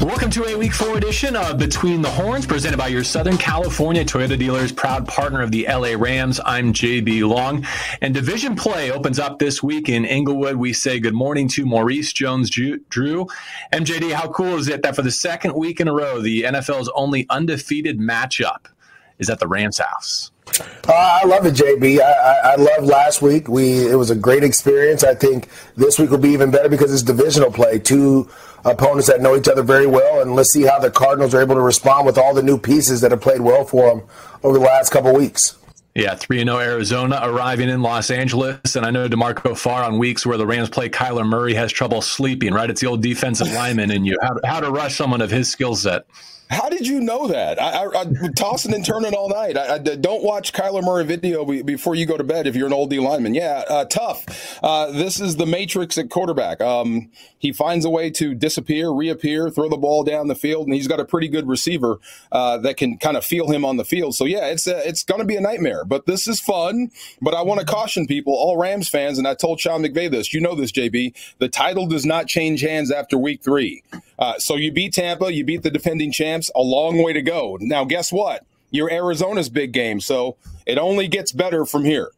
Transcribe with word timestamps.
Welcome 0.00 0.30
to 0.30 0.44
a 0.44 0.54
week 0.58 0.74
four 0.74 0.98
edition 0.98 1.34
of 1.34 1.56
Between 1.56 2.02
the 2.02 2.10
Horns, 2.10 2.44
presented 2.44 2.76
by 2.76 2.88
your 2.88 3.04
Southern 3.04 3.38
California 3.38 4.04
Toyota 4.04 4.38
dealers, 4.38 4.70
proud 4.70 5.08
partner 5.08 5.40
of 5.40 5.50
the 5.50 5.66
LA 5.66 5.94
Rams. 5.96 6.40
I'm 6.44 6.74
JB 6.74 7.26
Long. 7.26 7.66
And 8.02 8.12
division 8.12 8.54
play 8.54 8.90
opens 8.90 9.18
up 9.18 9.38
this 9.38 9.62
week 9.62 9.88
in 9.88 10.04
Inglewood. 10.04 10.56
We 10.56 10.74
say 10.74 11.00
good 11.00 11.14
morning 11.14 11.48
to 11.50 11.64
Maurice 11.64 12.12
Jones 12.12 12.50
Drew. 12.50 13.26
MJD, 13.72 14.12
how 14.12 14.28
cool 14.28 14.56
is 14.56 14.68
it 14.68 14.82
that 14.82 14.94
for 14.94 15.02
the 15.02 15.10
second 15.10 15.54
week 15.54 15.80
in 15.80 15.88
a 15.88 15.94
row, 15.94 16.20
the 16.20 16.42
NFL's 16.42 16.90
only 16.94 17.26
undefeated 17.30 17.98
matchup 17.98 18.66
is 19.18 19.30
at 19.30 19.38
the 19.38 19.48
Rams 19.48 19.78
house? 19.78 20.32
Uh, 20.88 21.20
I 21.22 21.26
love 21.26 21.44
it, 21.46 21.54
JB. 21.54 22.00
I, 22.00 22.04
I, 22.04 22.52
I 22.52 22.54
love 22.56 22.84
last 22.84 23.22
week. 23.22 23.48
We 23.48 23.90
it 23.90 23.96
was 23.96 24.10
a 24.10 24.14
great 24.16 24.44
experience. 24.44 25.04
I 25.04 25.14
think 25.14 25.48
this 25.76 25.98
week 25.98 26.10
will 26.10 26.18
be 26.18 26.30
even 26.30 26.50
better 26.50 26.68
because 26.68 26.92
it's 26.92 27.02
divisional 27.02 27.52
play. 27.52 27.78
Two 27.78 28.28
opponents 28.64 29.08
that 29.08 29.20
know 29.20 29.36
each 29.36 29.48
other 29.48 29.62
very 29.62 29.86
well, 29.86 30.20
and 30.20 30.34
let's 30.34 30.52
see 30.52 30.62
how 30.62 30.78
the 30.78 30.90
Cardinals 30.90 31.34
are 31.34 31.40
able 31.40 31.54
to 31.54 31.60
respond 31.60 32.06
with 32.06 32.18
all 32.18 32.34
the 32.34 32.42
new 32.42 32.58
pieces 32.58 33.00
that 33.02 33.10
have 33.10 33.20
played 33.20 33.40
well 33.40 33.64
for 33.64 33.88
them 33.88 34.02
over 34.42 34.58
the 34.58 34.64
last 34.64 34.90
couple 34.90 35.14
weeks. 35.14 35.56
Yeah, 35.94 36.14
3 36.14 36.44
0 36.44 36.58
Arizona 36.58 37.18
arriving 37.24 37.68
in 37.68 37.82
Los 37.82 38.10
Angeles. 38.10 38.76
And 38.76 38.86
I 38.86 38.90
know 38.90 39.08
DeMarco 39.08 39.58
Farr 39.58 39.82
on 39.82 39.98
weeks 39.98 40.24
where 40.24 40.38
the 40.38 40.46
Rams 40.46 40.68
play 40.68 40.88
Kyler 40.88 41.26
Murray 41.26 41.54
has 41.54 41.72
trouble 41.72 42.02
sleeping, 42.02 42.54
right? 42.54 42.70
It's 42.70 42.80
the 42.80 42.86
old 42.86 43.02
defensive 43.02 43.50
lineman 43.52 43.90
and 43.90 44.06
you. 44.06 44.16
How, 44.22 44.36
how 44.44 44.60
to 44.60 44.70
rush 44.70 44.96
someone 44.96 45.20
of 45.20 45.30
his 45.30 45.50
skill 45.50 45.74
set. 45.74 46.06
How 46.50 46.70
did 46.70 46.86
you 46.86 47.00
know 47.00 47.28
that? 47.28 47.60
I, 47.60 47.84
I, 47.84 48.00
I 48.00 48.28
tossing 48.34 48.74
and 48.74 48.84
turning 48.84 49.12
all 49.12 49.28
night. 49.28 49.56
I, 49.58 49.74
I, 49.74 49.78
don't 49.78 50.22
watch 50.22 50.54
Kyler 50.54 50.82
Murray 50.82 51.04
video 51.04 51.44
before 51.62 51.94
you 51.94 52.06
go 52.06 52.16
to 52.16 52.24
bed 52.24 52.46
if 52.46 52.56
you're 52.56 52.66
an 52.66 52.72
old 52.72 52.88
D 52.88 52.98
lineman. 52.98 53.34
Yeah, 53.34 53.64
uh, 53.68 53.84
tough. 53.84 54.58
Uh, 54.62 54.90
this 54.90 55.20
is 55.20 55.36
the 55.36 55.44
matrix 55.44 55.98
at 55.98 56.08
quarterback. 56.08 56.62
Um, 56.62 57.10
he 57.38 57.52
finds 57.52 57.84
a 57.84 57.90
way 57.90 58.10
to 58.12 58.34
disappear, 58.34 58.90
reappear, 58.90 59.50
throw 59.50 59.68
the 59.68 59.76
ball 59.76 60.04
down 60.04 60.28
the 60.28 60.34
field, 60.34 60.66
and 60.66 60.74
he's 60.74 60.88
got 60.88 61.00
a 61.00 61.04
pretty 61.04 61.28
good 61.28 61.46
receiver 61.46 61.98
uh, 62.32 62.56
that 62.58 62.78
can 62.78 62.96
kind 62.96 63.18
of 63.18 63.24
feel 63.24 63.50
him 63.50 63.64
on 63.64 63.76
the 63.76 63.84
field. 63.84 64.14
So 64.14 64.24
yeah, 64.24 64.46
it's 64.46 64.66
a, 64.66 64.88
it's 64.88 65.04
going 65.04 65.20
to 65.20 65.26
be 65.26 65.36
a 65.36 65.40
nightmare. 65.40 65.84
But 65.84 66.06
this 66.06 66.26
is 66.26 66.40
fun. 66.40 66.90
But 67.20 67.34
I 67.34 67.42
want 67.42 67.60
to 67.60 67.66
caution 67.66 68.06
people, 68.06 68.32
all 68.32 68.56
Rams 68.56 68.88
fans, 68.88 69.18
and 69.18 69.28
I 69.28 69.34
told 69.34 69.60
Sean 69.60 69.82
McVay 69.82 70.10
this. 70.10 70.32
You 70.32 70.40
know 70.40 70.54
this, 70.54 70.72
JB. 70.72 71.14
The 71.38 71.48
title 71.48 71.86
does 71.86 72.06
not 72.06 72.26
change 72.26 72.62
hands 72.62 72.90
after 72.90 73.18
week 73.18 73.42
three. 73.42 73.82
Uh, 74.18 74.38
so 74.38 74.56
you 74.56 74.72
beat 74.72 74.94
Tampa, 74.94 75.32
you 75.32 75.44
beat 75.44 75.62
the 75.62 75.70
defending 75.70 76.10
champs, 76.38 76.50
a 76.54 76.62
long 76.62 77.02
way 77.02 77.12
to 77.12 77.22
go. 77.22 77.58
Now, 77.60 77.84
guess 77.84 78.12
what? 78.12 78.44
You're 78.70 78.90
Arizona's 78.90 79.48
big 79.48 79.72
game, 79.72 80.00
so 80.00 80.36
it 80.66 80.78
only 80.78 81.08
gets 81.08 81.32
better 81.32 81.64
from 81.64 81.84
here. 81.84 82.10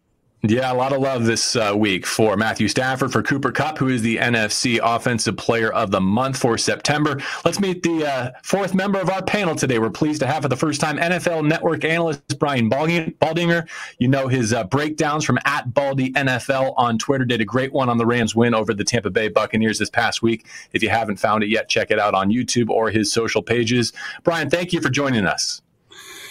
Yeah, 0.43 0.73
a 0.73 0.75
lot 0.75 0.95
of 0.95 1.01
love 1.03 1.27
this 1.27 1.55
uh, 1.55 1.75
week 1.77 2.07
for 2.07 2.35
Matthew 2.35 2.67
Stafford, 2.69 3.13
for 3.13 3.23
Cooper 3.23 3.53
Kupp, 3.53 3.77
who 3.77 3.89
is 3.89 4.01
the 4.01 4.17
NFC 4.17 4.81
Offensive 4.83 5.37
Player 5.37 5.71
of 5.71 5.91
the 5.91 6.01
Month 6.01 6.39
for 6.39 6.57
September. 6.57 7.21
Let's 7.45 7.61
meet 7.61 7.83
the 7.83 8.07
uh, 8.07 8.31
fourth 8.43 8.73
member 8.73 8.99
of 8.99 9.11
our 9.11 9.23
panel 9.23 9.55
today. 9.55 9.79
We're 9.79 9.91
pleased 9.91 10.21
to 10.21 10.27
have 10.27 10.43
for 10.43 10.49
the 10.49 10.57
first 10.57 10.81
time 10.81 10.97
NFL 10.97 11.47
Network 11.47 11.85
analyst 11.85 12.39
Brian 12.39 12.71
Baldinger. 12.71 13.69
You 13.99 14.09
know 14.09 14.29
his 14.29 14.55
uh, 14.55 14.65
breakdowns 14.65 15.27
from 15.27 15.39
at 15.45 15.75
Baldy 15.75 16.11
NFL 16.15 16.73
on 16.79 16.97
Twitter. 16.97 17.27
Did 17.27 17.43
a 17.43 17.45
great 17.45 17.75
one 17.75 17.91
on 17.91 17.99
the 17.99 18.07
Rams 18.07 18.35
win 18.35 18.55
over 18.55 18.73
the 18.73 18.85
Tampa 18.85 19.11
Bay 19.11 19.29
Buccaneers 19.29 19.79
this 19.79 19.91
past 19.91 20.23
week. 20.23 20.47
If 20.73 20.83
you 20.83 20.89
haven't 20.89 21.19
found 21.19 21.45
it 21.45 21.51
yet, 21.51 21.69
check 21.69 21.91
it 21.91 21.99
out 21.99 22.15
on 22.15 22.31
YouTube 22.31 22.71
or 22.71 22.89
his 22.89 23.13
social 23.13 23.43
pages. 23.43 23.93
Brian, 24.25 24.49
thank 24.49 24.73
you 24.73 24.81
for 24.81 24.89
joining 24.89 25.27
us. 25.27 25.61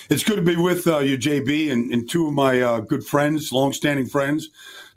It's 0.10 0.24
good 0.24 0.38
to 0.38 0.42
be 0.42 0.56
with 0.56 0.88
uh, 0.88 1.00
you, 1.00 1.18
JB, 1.18 1.72
and, 1.72 1.92
and 1.94 2.10
two 2.10 2.28
of 2.28 2.34
my 2.34 2.62
uh, 2.62 2.80
good 2.80 3.06
friends, 3.06 3.52
longstanding 3.52 4.08
friends, 4.08 4.50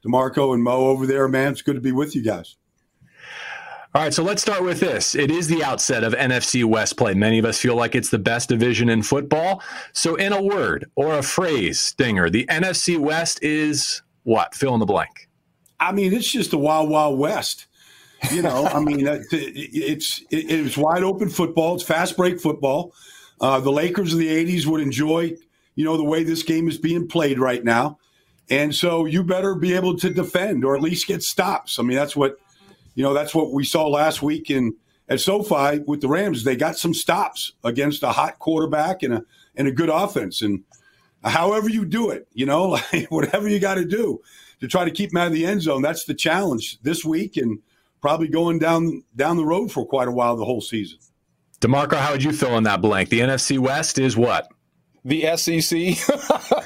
DeMarco 0.05 0.55
and 0.55 0.63
Mo 0.63 0.87
over 0.87 1.07
there. 1.07 1.29
Man, 1.29 1.53
it's 1.53 1.61
good 1.61 1.75
to 1.75 1.83
be 1.83 1.93
with 1.93 2.17
you 2.17 2.23
guys. 2.23 2.57
All 3.95 4.01
right, 4.01 4.15
so 4.15 4.23
let's 4.23 4.41
start 4.41 4.63
with 4.63 4.81
this. 4.81 5.15
It 5.15 5.31
is 5.31 5.49
the 5.49 5.63
outset 5.63 6.03
of 6.03 6.15
NFC 6.15 6.65
West 6.65 6.97
play. 6.97 7.13
Many 7.13 7.39
of 7.39 7.45
us 7.45 7.59
feel 7.59 7.77
like 7.77 7.95
it's 7.95 8.09
the 8.09 8.19
best 8.19 8.49
division 8.49 8.89
in 8.89 9.03
football. 9.03 9.63
So, 9.93 10.15
in 10.15 10.33
a 10.33 10.43
word 10.43 10.91
or 10.95 11.19
a 11.19 11.23
phrase, 11.23 11.93
Dinger, 11.99 12.31
the 12.31 12.47
NFC 12.47 12.97
West 12.99 13.43
is 13.43 14.01
what? 14.23 14.55
Fill 14.55 14.73
in 14.73 14.81
the 14.81 14.87
blank. 14.87 15.29
I 15.79 15.93
mean, 15.93 16.15
it's 16.15 16.31
just 16.31 16.55
a 16.55 16.59
wild, 16.59 16.89
wild 16.89 17.19
west. 17.19 17.67
You 18.31 18.41
know, 18.41 18.65
I 18.67 18.81
mean, 18.81 19.07
it's 19.07 20.25
it's 20.31 20.79
wide 20.79 21.03
open 21.03 21.29
football. 21.29 21.75
It's 21.75 21.85
fast 21.85 22.17
break 22.17 22.41
football. 22.41 22.95
Uh, 23.43 23.59
the 23.59 23.73
Lakers 23.73 24.13
of 24.13 24.21
the 24.21 24.29
80s 24.29 24.67
would 24.67 24.81
enjoy, 24.81 25.37
you 25.75 25.85
know, 25.85 25.97
the 25.97 26.05
way 26.05 26.23
this 26.23 26.45
game 26.45 26.69
is 26.69 26.79
being 26.79 27.09
played 27.09 27.41
right 27.41 27.65
now. 27.65 27.99
And 28.49 28.75
so 28.75 29.05
you 29.05 29.25
better 29.25 29.57
be 29.57 29.75
able 29.75 29.97
to 29.99 30.11
defend 30.11 30.65
or 30.65 30.77
at 30.77 30.83
least 30.83 31.09
get 31.09 31.23
stops. 31.23 31.79
I 31.79 31.83
mean, 31.83 31.97
that's 31.97 32.15
what, 32.15 32.37
you 32.95 33.03
know, 33.03 33.13
that's 33.13 33.35
what 33.35 33.53
we 33.53 33.65
saw 33.65 33.89
last 33.89 34.23
week 34.23 34.49
in 34.49 34.77
at 35.09 35.21
SoFi 35.21 35.81
with 35.87 36.01
the 36.01 36.09
Rams. 36.09 36.45
They 36.45 36.57
got 36.57 36.79
some 36.79 36.95
stops 36.95 37.53
against 37.65 38.03
a 38.03 38.11
hot 38.13 38.39
quarterback 38.39 39.03
and 39.03 39.15
a 39.15 39.25
and 39.57 39.67
a 39.67 39.73
good 39.73 39.89
offense. 39.89 40.41
And 40.41 40.63
however 41.25 41.69
you 41.69 41.85
do 41.85 42.11
it, 42.11 42.29
you 42.33 42.47
know, 42.47 42.69
like 42.93 43.11
whatever 43.11 43.49
you 43.49 43.59
got 43.59 43.75
to 43.75 43.85
do 43.85 44.21
to 44.61 44.69
try 44.69 44.85
to 44.85 44.91
keep 44.91 45.11
them 45.11 45.19
out 45.19 45.27
of 45.27 45.33
the 45.33 45.47
end 45.47 45.63
zone. 45.63 45.83
That's 45.83 46.05
the 46.05 46.15
challenge 46.15 46.81
this 46.83 47.05
week 47.05 47.37
and 47.37 47.59
probably 48.01 48.29
going 48.29 48.59
down 48.59 49.03
down 49.17 49.37
the 49.37 49.45
road 49.45 49.73
for 49.73 49.85
quite 49.85 50.09
a 50.09 50.13
while 50.13 50.37
the 50.37 50.45
whole 50.45 50.61
season. 50.61 50.99
DeMarco, 51.63 51.95
how 51.95 52.11
would 52.11 52.25
you 52.25 52.33
fill 52.33 52.59
in 52.59 52.65
that 52.65 52.83
blank? 52.83 53.09
The 53.09 53.21
NFC 53.21 53.57
West 53.57 53.99
is 53.99 54.17
what? 54.17 54.51
the 55.05 55.23
SEC, 55.37 55.61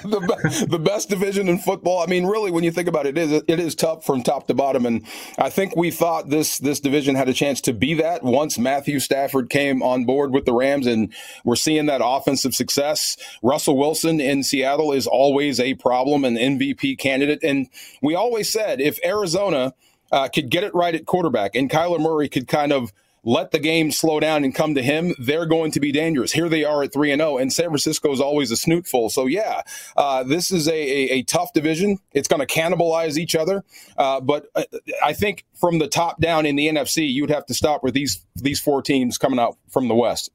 the, 0.02 0.66
the 0.68 0.78
best 0.78 1.08
division 1.08 1.48
in 1.48 1.58
football. 1.58 2.02
I 2.02 2.06
mean, 2.06 2.26
really, 2.26 2.50
when 2.50 2.64
you 2.64 2.70
think 2.70 2.86
about 2.86 3.06
it, 3.06 3.16
it 3.16 3.30
is 3.30 3.42
it 3.48 3.58
is 3.58 3.74
tough 3.74 4.04
from 4.04 4.22
top 4.22 4.46
to 4.48 4.54
bottom, 4.54 4.84
and 4.84 5.06
I 5.38 5.48
think 5.48 5.74
we 5.74 5.90
thought 5.90 6.28
this 6.28 6.58
this 6.58 6.78
division 6.78 7.14
had 7.14 7.30
a 7.30 7.32
chance 7.32 7.62
to 7.62 7.72
be 7.72 7.94
that 7.94 8.22
once 8.22 8.58
Matthew 8.58 9.00
Stafford 9.00 9.48
came 9.48 9.82
on 9.82 10.04
board 10.04 10.32
with 10.32 10.44
the 10.44 10.52
Rams, 10.52 10.86
and 10.86 11.14
we're 11.44 11.56
seeing 11.56 11.86
that 11.86 12.02
offensive 12.04 12.54
success. 12.54 13.16
Russell 13.42 13.78
Wilson 13.78 14.20
in 14.20 14.42
Seattle 14.42 14.92
is 14.92 15.06
always 15.06 15.58
a 15.58 15.72
problem, 15.74 16.24
an 16.24 16.36
MVP 16.36 16.98
candidate, 16.98 17.42
and 17.42 17.68
we 18.02 18.14
always 18.14 18.52
said 18.52 18.82
if 18.82 18.98
Arizona 19.02 19.72
uh, 20.12 20.28
could 20.28 20.50
get 20.50 20.62
it 20.62 20.74
right 20.74 20.94
at 20.94 21.06
quarterback, 21.06 21.54
and 21.54 21.70
Kyler 21.70 22.00
Murray 22.00 22.28
could 22.28 22.48
kind 22.48 22.72
of 22.72 22.92
let 23.26 23.50
the 23.50 23.58
game 23.58 23.90
slow 23.90 24.20
down 24.20 24.44
and 24.44 24.54
come 24.54 24.76
to 24.76 24.82
him, 24.82 25.12
they're 25.18 25.46
going 25.46 25.72
to 25.72 25.80
be 25.80 25.90
dangerous. 25.90 26.32
Here 26.32 26.48
they 26.48 26.64
are 26.64 26.84
at 26.84 26.92
3 26.92 27.10
and 27.10 27.20
0, 27.20 27.38
and 27.38 27.52
San 27.52 27.66
Francisco 27.66 28.12
is 28.12 28.20
always 28.20 28.52
a 28.52 28.54
snootful. 28.54 29.10
So, 29.10 29.26
yeah, 29.26 29.62
uh, 29.96 30.22
this 30.22 30.52
is 30.52 30.68
a, 30.68 30.72
a, 30.72 31.18
a, 31.18 31.22
tough 31.24 31.52
division. 31.52 31.98
It's 32.12 32.28
going 32.28 32.40
to 32.40 32.46
cannibalize 32.46 33.18
each 33.18 33.34
other. 33.34 33.64
Uh, 33.98 34.20
but 34.20 34.46
uh, 34.54 34.62
I 35.04 35.12
think 35.12 35.44
from 35.54 35.80
the 35.80 35.88
top 35.88 36.20
down 36.20 36.46
in 36.46 36.54
the 36.54 36.68
NFC, 36.68 37.12
you'd 37.12 37.30
have 37.30 37.44
to 37.46 37.54
stop 37.54 37.82
with 37.82 37.94
these, 37.94 38.24
these 38.36 38.60
four 38.60 38.80
teams 38.80 39.18
coming 39.18 39.40
out 39.40 39.58
from 39.68 39.88
the 39.88 39.94
West. 39.94 40.30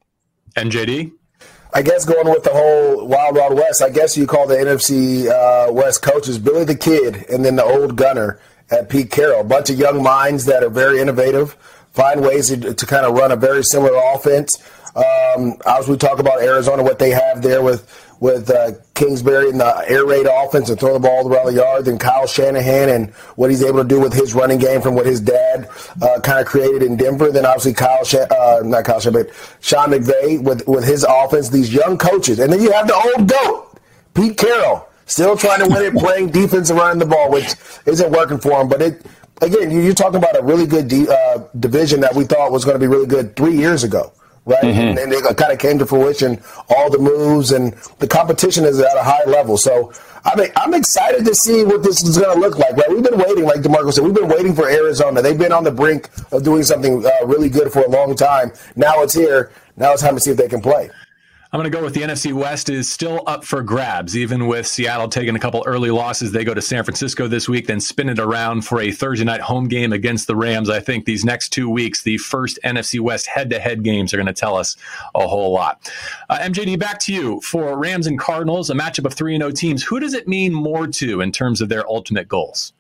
MJD? 0.58 1.14
I 1.74 1.84
guess 1.84 2.04
going 2.04 2.30
with 2.30 2.44
the 2.44 2.52
whole 2.52 3.08
Wild 3.08 3.38
Wild 3.38 3.54
West, 3.54 3.82
I 3.82 3.90
guess 3.90 4.18
you 4.18 4.28
call 4.28 4.46
the 4.46 4.56
NFC 4.56 5.30
uh, 5.30 5.72
West 5.72 6.02
coaches 6.02 6.38
Billy 6.38 6.66
the 6.66 6.76
Kid 6.76 7.26
and 7.30 7.46
then 7.46 7.56
the 7.56 7.64
old 7.64 7.96
gunner 7.96 8.42
at 8.70 8.90
Pete 8.90 9.10
Carroll. 9.10 9.40
A 9.40 9.46
bunch 9.46 9.70
of 9.70 9.80
young 9.80 10.04
minds 10.04 10.46
that 10.46 10.64
are 10.64 10.70
very 10.70 11.00
innovative 11.00 11.56
find 11.92 12.22
ways 12.22 12.50
to, 12.50 12.74
to 12.74 12.86
kind 12.86 13.06
of 13.06 13.14
run 13.14 13.32
a 13.32 13.36
very 13.36 13.64
similar 13.64 14.00
offense. 14.14 14.58
Um, 14.96 15.56
as 15.66 15.88
we 15.88 15.96
talk 15.96 16.20
about 16.20 16.42
Arizona, 16.42 16.84
what 16.84 17.00
they 17.00 17.12
have 17.12 17.42
there 17.42 17.62
with 17.62 17.88
with 18.20 18.52
uh, 18.52 18.74
Kingsbury 18.94 19.50
and 19.50 19.60
the 19.60 19.84
air 19.88 20.06
raid 20.06 20.28
offense 20.28 20.70
and 20.70 20.80
throw 20.80 20.94
the 20.94 21.00
ball 21.00 21.28
around 21.28 21.48
the 21.48 21.54
yard, 21.54 21.86
then 21.86 21.98
Kyle 21.98 22.28
Shanahan 22.28 22.90
and 22.90 23.10
what 23.36 23.50
he's 23.50 23.64
able 23.64 23.82
to 23.82 23.88
do 23.88 24.00
with 24.00 24.14
his 24.14 24.36
running 24.36 24.60
game 24.60 24.80
from 24.80 24.94
what 24.94 25.08
his 25.08 25.20
dad 25.20 25.68
uh, 26.02 26.20
kind 26.20 26.40
of 26.40 26.46
created 26.46 26.84
in 26.84 26.98
Denver. 26.98 27.32
Then 27.32 27.46
obviously 27.48 27.74
Kyle, 27.74 28.04
uh, 28.04 28.62
not 28.64 28.86
Kyle 28.86 29.00
Shanahan, 29.00 29.26
but 29.26 29.58
Sean 29.62 29.90
McVay 29.90 30.42
with 30.42 30.68
with 30.68 30.84
his 30.84 31.04
offense. 31.08 31.50
These 31.50 31.74
young 31.74 31.98
coaches, 31.98 32.40
and 32.40 32.54
then 32.54 32.62
you 32.62 32.72
have 32.72 32.88
the 32.88 32.96
old 32.96 33.28
goat, 33.28 33.80
Pete 34.14 34.38
Carroll, 34.38 34.88
still 35.06 35.36
trying 35.36 35.66
to 35.66 35.74
win 35.74 35.84
it, 35.84 35.94
playing 36.00 36.32
defense 36.32 36.70
around 36.70 37.00
the 37.00 37.06
ball, 37.06 37.32
which 37.32 37.56
isn't 37.86 38.12
working 38.12 38.40
for 38.40 38.62
him. 38.62 38.68
But 38.68 38.82
it 38.82 39.06
again, 39.42 39.72
you're 39.72 39.94
talking 39.94 40.18
about 40.18 40.38
a 40.38 40.44
really 40.44 40.66
good 40.66 40.92
uh, 40.94 41.40
division 41.60 42.00
that 42.02 42.16
we 42.16 42.24
thought 42.24 42.52
was 42.52 42.66
going 42.66 42.76
to 42.76 42.80
be 42.80 42.88
really 42.88 43.08
good 43.08 43.36
three 43.36 43.56
years 43.56 43.84
ago, 43.84 44.14
right? 44.46 44.64
Mm-hmm. 44.64 44.80
And, 44.80 45.00
and 45.00 45.14
it 45.14 45.38
kind 45.38 45.52
of 45.52 45.60
came 45.60 45.80
to 45.80 45.86
fruition. 45.86 46.42
All 46.70 46.90
the 46.90 47.00
moves 47.00 47.52
and 47.52 47.74
the 48.00 48.08
competition 48.08 48.66
is 48.66 48.80
at 48.80 48.96
a 48.96 49.04
high 49.04 49.24
level. 49.26 49.58
So 49.58 49.92
I 50.24 50.36
mean, 50.36 50.50
I'm 50.56 50.74
excited 50.74 51.26
to 51.26 51.34
see 51.34 51.64
what 51.64 51.84
this 51.84 52.04
is 52.04 52.18
going 52.18 52.34
to 52.34 52.40
look 52.40 52.58
like. 52.58 52.76
Right? 52.78 52.90
We've 52.90 53.04
been 53.04 53.18
waiting, 53.18 53.44
like 53.44 53.62
Demarco 53.62 53.92
said, 53.92 54.04
we've 54.04 54.14
been 54.14 54.28
waiting 54.28 54.54
for 54.54 54.70
Arizona. 54.70 55.22
They've 55.22 55.38
been 55.38 55.52
on 55.52 55.64
the 55.64 55.72
brink 55.72 56.10
of 56.32 56.44
doing 56.44 56.64
something 56.64 57.06
uh, 57.06 57.26
really 57.26 57.50
good 57.50 57.72
for 57.72 57.82
a 57.82 57.90
long 57.90 58.16
time. 58.16 58.52
Now 58.76 59.02
it's 59.02 59.14
here. 59.14 59.52
Now 59.78 59.94
it's 59.94 60.02
time 60.02 60.16
to 60.16 60.22
see 60.22 60.32
if 60.32 60.38
they 60.38 60.48
can 60.48 60.62
play. 60.62 60.92
I'm 61.54 61.60
going 61.60 61.70
to 61.70 61.78
go 61.78 61.84
with 61.84 61.94
the 61.94 62.00
NFC 62.00 62.32
West 62.32 62.70
is 62.70 62.90
still 62.90 63.24
up 63.28 63.44
for 63.44 63.62
grabs, 63.62 64.16
even 64.16 64.48
with 64.48 64.66
Seattle 64.66 65.10
taking 65.10 65.36
a 65.36 65.40
couple 65.40 65.62
early 65.68 65.92
losses. 65.92 66.32
They 66.32 66.46
go 66.46 66.54
to 66.54 66.62
San 66.62 66.86
Francisco 66.86 67.28
this 67.28 67.50
week, 67.50 67.68
then 67.68 67.82
spin 67.82 68.08
it 68.08 68.20
around 68.20 68.62
for 68.62 68.80
a 68.80 68.90
Thursday 68.90 69.26
night 69.26 69.42
home 69.42 69.68
game 69.68 69.92
against 69.92 70.28
the 70.28 70.36
Rams. 70.38 70.70
I 70.70 70.80
think 70.80 71.04
these 71.04 71.26
next 71.26 71.50
two 71.50 71.70
weeks, 71.70 72.04
the 72.04 72.18
first 72.20 72.58
NFC 72.64 73.02
West 73.02 73.28
head 73.28 73.50
to 73.50 73.60
head 73.60 73.84
games, 73.84 74.14
are 74.14 74.18
going 74.18 74.28
to 74.28 74.34
tell 74.34 74.56
us 74.56 74.78
a 75.14 75.28
whole 75.28 75.52
lot. 75.52 75.92
Uh, 76.30 76.40
MJD, 76.40 76.80
back 76.80 77.00
to 77.00 77.14
you 77.14 77.42
for 77.42 77.78
Rams 77.78 78.08
and 78.08 78.18
Cardinals, 78.18 78.70
a 78.70 78.74
matchup 78.74 79.04
of 79.04 79.14
3 79.14 79.36
0 79.36 79.52
teams. 79.52 79.84
Who 79.84 80.00
does 80.00 80.14
it 80.14 80.30
mean 80.30 80.54
more 80.54 80.88
to 80.88 81.20
in 81.20 81.34
terms 81.34 81.60
of 81.60 81.68
their 81.68 81.86
ultimate 81.86 82.30
goals? 82.30 82.72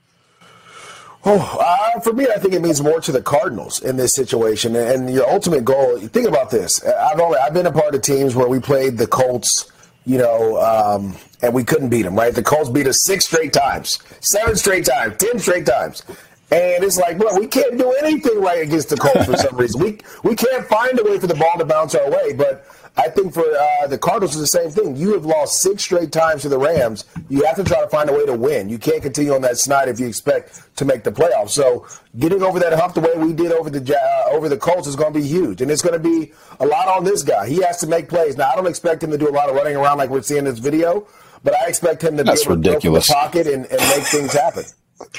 Oh, 1.23 1.57
uh, 1.59 1.99
for 1.99 2.13
me, 2.13 2.27
I 2.33 2.39
think 2.39 2.53
it 2.53 2.61
means 2.61 2.81
more 2.81 2.99
to 3.01 3.11
the 3.11 3.21
Cardinals 3.21 3.81
in 3.83 3.95
this 3.95 4.13
situation. 4.15 4.75
And 4.75 5.09
your 5.09 5.29
ultimate 5.29 5.63
goal. 5.63 5.99
Think 5.99 6.27
about 6.27 6.49
this. 6.49 6.83
I've 6.83 7.19
only 7.19 7.37
I've 7.37 7.53
been 7.53 7.67
a 7.67 7.71
part 7.71 7.93
of 7.93 8.01
teams 8.01 8.35
where 8.35 8.47
we 8.47 8.59
played 8.59 8.97
the 8.97 9.05
Colts, 9.05 9.71
you 10.05 10.17
know, 10.17 10.59
um, 10.59 11.15
and 11.43 11.53
we 11.53 11.63
couldn't 11.63 11.89
beat 11.89 12.03
them. 12.03 12.15
Right? 12.15 12.33
The 12.33 12.41
Colts 12.41 12.69
beat 12.69 12.87
us 12.87 13.03
six 13.05 13.25
straight 13.25 13.53
times, 13.53 13.99
seven 14.21 14.55
straight 14.55 14.85
times, 14.85 15.15
ten 15.17 15.37
straight 15.37 15.65
times. 15.67 16.03
And 16.51 16.83
it's 16.83 16.97
like, 16.97 17.17
well, 17.17 17.39
we 17.39 17.47
can't 17.47 17.77
do 17.77 17.91
anything 18.03 18.41
right 18.41 18.61
against 18.61 18.89
the 18.89 18.97
Colts 18.97 19.25
for 19.25 19.37
some 19.37 19.55
reason. 19.55 19.79
We 19.79 19.99
we 20.23 20.35
can't 20.35 20.65
find 20.65 20.99
a 20.99 21.03
way 21.03 21.19
for 21.19 21.27
the 21.27 21.35
ball 21.35 21.57
to 21.59 21.65
bounce 21.65 21.93
our 21.93 22.09
way. 22.09 22.33
But 22.33 22.65
I 22.97 23.07
think 23.07 23.33
for 23.33 23.43
uh, 23.43 23.87
the 23.87 23.97
Cardinals, 23.97 24.35
is 24.35 24.41
the 24.41 24.47
same 24.47 24.69
thing. 24.69 24.97
You 24.97 25.13
have 25.13 25.25
lost 25.25 25.61
six 25.61 25.83
straight 25.83 26.11
times 26.11 26.41
to 26.41 26.49
the 26.49 26.57
Rams. 26.57 27.05
You 27.29 27.45
have 27.45 27.55
to 27.55 27.63
try 27.63 27.79
to 27.81 27.87
find 27.87 28.09
a 28.09 28.13
way 28.13 28.25
to 28.25 28.33
win. 28.33 28.67
You 28.67 28.77
can't 28.77 29.01
continue 29.01 29.33
on 29.33 29.41
that 29.43 29.57
snide 29.57 29.87
if 29.87 29.99
you 29.99 30.07
expect 30.07 30.75
to 30.75 30.85
make 30.85 31.03
the 31.03 31.11
playoffs. 31.11 31.51
So 31.51 31.87
getting 32.19 32.43
over 32.43 32.59
that 32.59 32.73
hump 32.73 32.93
the 32.93 33.01
way 33.01 33.13
we 33.15 33.31
did 33.33 33.53
over 33.53 33.69
the 33.69 33.97
uh, 33.97 34.35
over 34.35 34.49
the 34.49 34.57
Colts 34.57 34.87
is 34.87 34.95
going 34.97 35.13
to 35.13 35.19
be 35.19 35.25
huge, 35.25 35.61
and 35.61 35.71
it's 35.71 35.81
going 35.81 35.93
to 35.93 35.99
be 35.99 36.33
a 36.59 36.65
lot 36.65 36.89
on 36.89 37.05
this 37.05 37.23
guy. 37.23 37.47
He 37.47 37.61
has 37.63 37.77
to 37.77 37.87
make 37.87 38.09
plays. 38.09 38.35
Now, 38.37 38.51
I 38.51 38.55
don't 38.55 38.67
expect 38.67 39.03
him 39.03 39.11
to 39.11 39.17
do 39.17 39.29
a 39.29 39.31
lot 39.31 39.49
of 39.49 39.55
running 39.55 39.77
around 39.77 39.97
like 39.97 40.09
we're 40.09 40.21
seeing 40.21 40.39
in 40.39 40.45
this 40.45 40.59
video, 40.59 41.07
but 41.43 41.55
I 41.55 41.67
expect 41.67 42.03
him 42.03 42.17
to 42.17 42.23
That's 42.23 42.41
be 42.45 42.51
able 42.53 42.57
ridiculous. 42.57 43.07
to 43.07 43.13
go 43.13 43.19
from 43.21 43.31
the 43.31 43.39
pocket 43.43 43.53
and, 43.53 43.65
and 43.67 43.79
make 43.89 44.05
things 44.07 44.33
happen. 44.33 44.65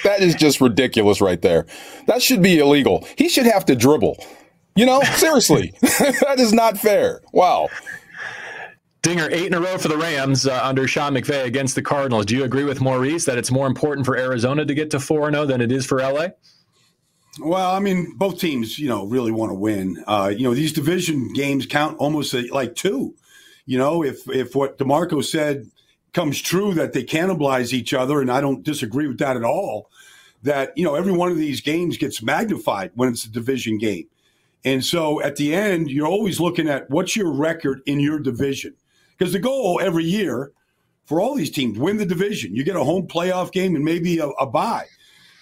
That 0.04 0.20
is 0.20 0.34
just 0.34 0.60
ridiculous 0.60 1.20
right 1.20 1.40
there. 1.40 1.66
That 2.06 2.22
should 2.22 2.42
be 2.42 2.58
illegal. 2.58 3.06
He 3.16 3.28
should 3.28 3.46
have 3.46 3.64
to 3.66 3.74
dribble. 3.74 4.24
You 4.74 4.86
know, 4.86 5.02
seriously, 5.02 5.74
that 5.80 6.36
is 6.38 6.52
not 6.52 6.78
fair. 6.78 7.20
Wow. 7.32 7.68
Dinger, 9.02 9.28
eight 9.32 9.46
in 9.46 9.54
a 9.54 9.60
row 9.60 9.78
for 9.78 9.88
the 9.88 9.98
Rams 9.98 10.46
uh, 10.46 10.60
under 10.62 10.86
Sean 10.86 11.14
McVay 11.14 11.44
against 11.44 11.74
the 11.74 11.82
Cardinals. 11.82 12.24
Do 12.24 12.36
you 12.36 12.44
agree 12.44 12.62
with 12.64 12.80
Maurice 12.80 13.24
that 13.24 13.36
it's 13.36 13.50
more 13.50 13.66
important 13.66 14.06
for 14.06 14.16
Arizona 14.16 14.64
to 14.64 14.74
get 14.74 14.90
to 14.92 15.00
4 15.00 15.32
0 15.32 15.44
than 15.44 15.60
it 15.60 15.72
is 15.72 15.84
for 15.84 15.98
LA? 15.98 16.28
Well, 17.40 17.74
I 17.74 17.80
mean, 17.80 18.14
both 18.16 18.38
teams, 18.38 18.78
you 18.78 18.88
know, 18.88 19.06
really 19.06 19.32
want 19.32 19.50
to 19.50 19.54
win. 19.54 20.02
Uh, 20.06 20.32
you 20.34 20.44
know, 20.44 20.54
these 20.54 20.72
division 20.72 21.32
games 21.32 21.66
count 21.66 21.96
almost 21.98 22.34
like 22.50 22.74
two. 22.74 23.14
You 23.64 23.78
know, 23.78 24.04
if 24.04 24.28
if 24.28 24.54
what 24.54 24.78
DeMarco 24.78 25.24
said 25.24 25.66
comes 26.12 26.40
true 26.40 26.74
that 26.74 26.92
they 26.92 27.02
cannibalize 27.02 27.72
each 27.72 27.94
other, 27.94 28.20
and 28.20 28.30
I 28.30 28.40
don't 28.40 28.62
disagree 28.62 29.08
with 29.08 29.18
that 29.18 29.36
at 29.36 29.44
all. 29.44 29.90
That 30.42 30.76
you 30.76 30.84
know, 30.84 30.94
every 30.94 31.12
one 31.12 31.30
of 31.30 31.38
these 31.38 31.60
games 31.60 31.96
gets 31.96 32.22
magnified 32.22 32.90
when 32.94 33.08
it's 33.08 33.24
a 33.24 33.30
division 33.30 33.78
game, 33.78 34.08
and 34.64 34.84
so 34.84 35.20
at 35.22 35.36
the 35.36 35.54
end, 35.54 35.90
you're 35.90 36.06
always 36.06 36.40
looking 36.40 36.68
at 36.68 36.88
what's 36.90 37.16
your 37.16 37.32
record 37.32 37.80
in 37.86 38.00
your 38.00 38.18
division, 38.18 38.74
because 39.16 39.32
the 39.32 39.38
goal 39.38 39.80
every 39.82 40.04
year 40.04 40.52
for 41.04 41.20
all 41.20 41.34
these 41.34 41.50
teams 41.50 41.78
win 41.78 41.96
the 41.96 42.06
division. 42.06 42.54
You 42.54 42.64
get 42.64 42.76
a 42.76 42.84
home 42.84 43.06
playoff 43.06 43.52
game 43.52 43.74
and 43.74 43.84
maybe 43.84 44.18
a, 44.18 44.28
a 44.28 44.46
bye. 44.46 44.86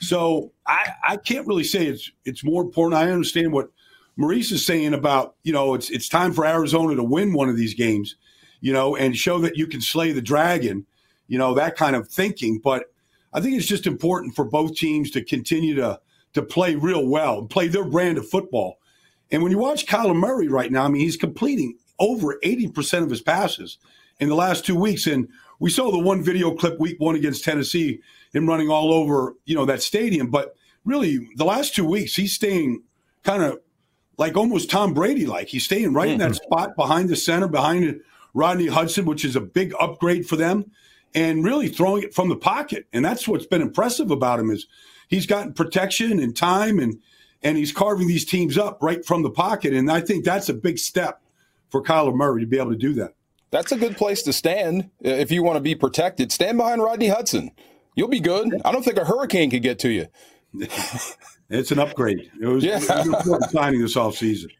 So 0.01 0.53
I, 0.67 0.93
I 1.07 1.17
can't 1.17 1.47
really 1.47 1.65
say 1.65 1.87
it's 1.87 2.11
it's 2.25 2.45
more 2.45 2.63
important. 2.63 3.01
I 3.01 3.11
understand 3.11 3.53
what 3.53 3.71
Maurice 4.17 4.51
is 4.51 4.65
saying 4.65 4.95
about 4.95 5.37
you 5.43 5.53
know 5.53 5.75
it's 5.75 5.91
it's 5.91 6.09
time 6.09 6.33
for 6.33 6.47
Arizona 6.47 6.97
to 6.97 7.05
win 7.05 7.33
one 7.33 7.49
of 7.49 7.57
these 7.57 7.75
games 7.75 8.17
you 8.61 8.73
know, 8.73 8.97
and 8.97 9.17
show 9.17 9.39
that 9.41 9.57
you 9.57 9.67
can 9.67 9.81
slay 9.81 10.13
the 10.13 10.23
dragon, 10.23 10.87
you 11.29 11.39
know, 11.39 11.55
that 11.55 11.77
kind 11.77 11.97
of 11.97 12.09
thinking. 12.09 12.61
But 12.63 12.93
I 13.33 13.41
think 13.41 13.57
it's 13.57 13.67
just 13.67 13.87
important 13.87 14.35
for 14.35 14.45
both 14.45 14.77
teams 14.77 15.11
to 15.13 15.25
continue 15.25 15.75
to 15.77 16.01
to 16.33 16.43
play 16.43 16.77
real 16.77 17.07
well 17.07 17.41
and 17.41 17.51
play 17.51 17.67
their 17.67 17.85
brand 17.85 18.17
of 18.17 18.29
football. 18.29 18.79
And 19.31 19.43
when 19.43 19.53
you 19.53 19.59
watch 19.59 19.87
Kyler 19.87 20.17
Murray 20.17 20.49
right 20.49 20.73
now, 20.73 20.85
I 20.85 20.89
mean, 20.89 21.03
he's 21.03 21.17
completing 21.17 21.77
over 21.99 22.39
80% 22.43 23.03
of 23.03 23.11
his 23.11 23.21
passes 23.21 23.79
in 24.19 24.29
the 24.29 24.35
last 24.35 24.65
two 24.65 24.77
weeks. 24.77 25.07
And 25.07 25.29
we 25.59 25.71
saw 25.71 25.91
the 25.91 25.99
one 25.99 26.23
video 26.23 26.55
clip 26.55 26.81
week 26.81 26.99
one 26.99 27.15
against 27.15 27.45
Tennessee, 27.45 28.01
him 28.33 28.49
running 28.49 28.71
all 28.71 28.93
over, 28.93 29.35
you 29.45 29.55
know, 29.55 29.65
that 29.67 29.83
stadium. 29.83 30.31
But 30.31 30.55
really, 30.85 31.29
the 31.37 31.45
last 31.45 31.75
two 31.75 31.85
weeks, 31.85 32.17
he's 32.17 32.35
staying 32.35 32.83
kind 33.23 33.43
of 33.43 33.61
like 34.19 34.37
almost 34.37 34.71
Tom 34.71 34.95
Brady 34.95 35.27
like. 35.27 35.49
He's 35.49 35.65
staying 35.65 35.93
right 35.93 36.07
mm-hmm. 36.07 36.21
in 36.21 36.33
that 36.33 36.37
spot 36.37 36.77
behind 36.77 37.09
the 37.09 37.17
center, 37.17 37.49
behind 37.49 38.01
Rodney 38.35 38.67
Hudson, 38.67 39.05
which 39.05 39.25
is 39.25 39.37
a 39.37 39.41
big 39.41 39.73
upgrade 39.79 40.27
for 40.27 40.37
them, 40.37 40.71
and 41.15 41.45
really 41.45 41.69
throwing 41.69 42.03
it 42.03 42.15
from 42.15 42.29
the 42.29 42.37
pocket. 42.37 42.87
And 42.93 43.05
that's 43.05 43.27
what's 43.27 43.47
been 43.47 43.63
impressive 43.63 44.11
about 44.11 44.41
him 44.41 44.51
is 44.51 44.67
he's 45.09 45.27
gotten 45.27 45.53
protection 45.53 46.21
and 46.21 46.37
time 46.37 46.79
and 46.79 47.01
and 47.43 47.57
he's 47.57 47.73
carving 47.73 48.09
these 48.09 48.25
teams 48.25 48.59
up 48.59 48.83
right 48.83 49.05
from 49.05 49.23
the 49.23 49.31
pocket. 49.31 49.73
And 49.73 49.91
I 49.91 50.01
think 50.01 50.25
that's 50.25 50.49
a 50.49 50.55
big 50.55 50.79
step 50.79 51.23
for 51.71 51.83
Kyler 51.83 52.15
Murray 52.15 52.43
to 52.43 52.47
be 52.47 52.59
able 52.59 52.73
to 52.73 52.77
do 52.77 52.95
that. 52.95 53.15
That's 53.51 53.73
a 53.73 53.77
good 53.77 53.97
place 53.97 54.23
to 54.23 54.33
stand 54.33 54.91
if 55.01 55.31
you 55.31 55.43
want 55.43 55.57
to 55.57 55.61
be 55.61 55.75
protected. 55.75 56.31
Stand 56.31 56.59
behind 56.59 56.83
Rodney 56.83 57.09
Hudson. 57.09 57.51
You'll 57.97 58.09
be 58.09 58.21
good. 58.21 58.61
I 58.65 58.71
don't 58.73 58.85
think 58.85 58.97
a 58.97 59.05
hurricane 59.05 59.51
could 59.51 59.63
get 59.63 59.81
to 59.81 59.91
you. 59.91 60.07
it's 61.51 61.73
an 61.73 61.79
upgrade. 61.79 62.31
It 62.41 62.47
was, 62.47 62.65
yeah. 62.65 62.77
it 62.77 62.89
was 62.89 63.07
important 63.07 63.51
signing 63.51 63.81
this 63.81 63.97
offseason. 63.97 64.51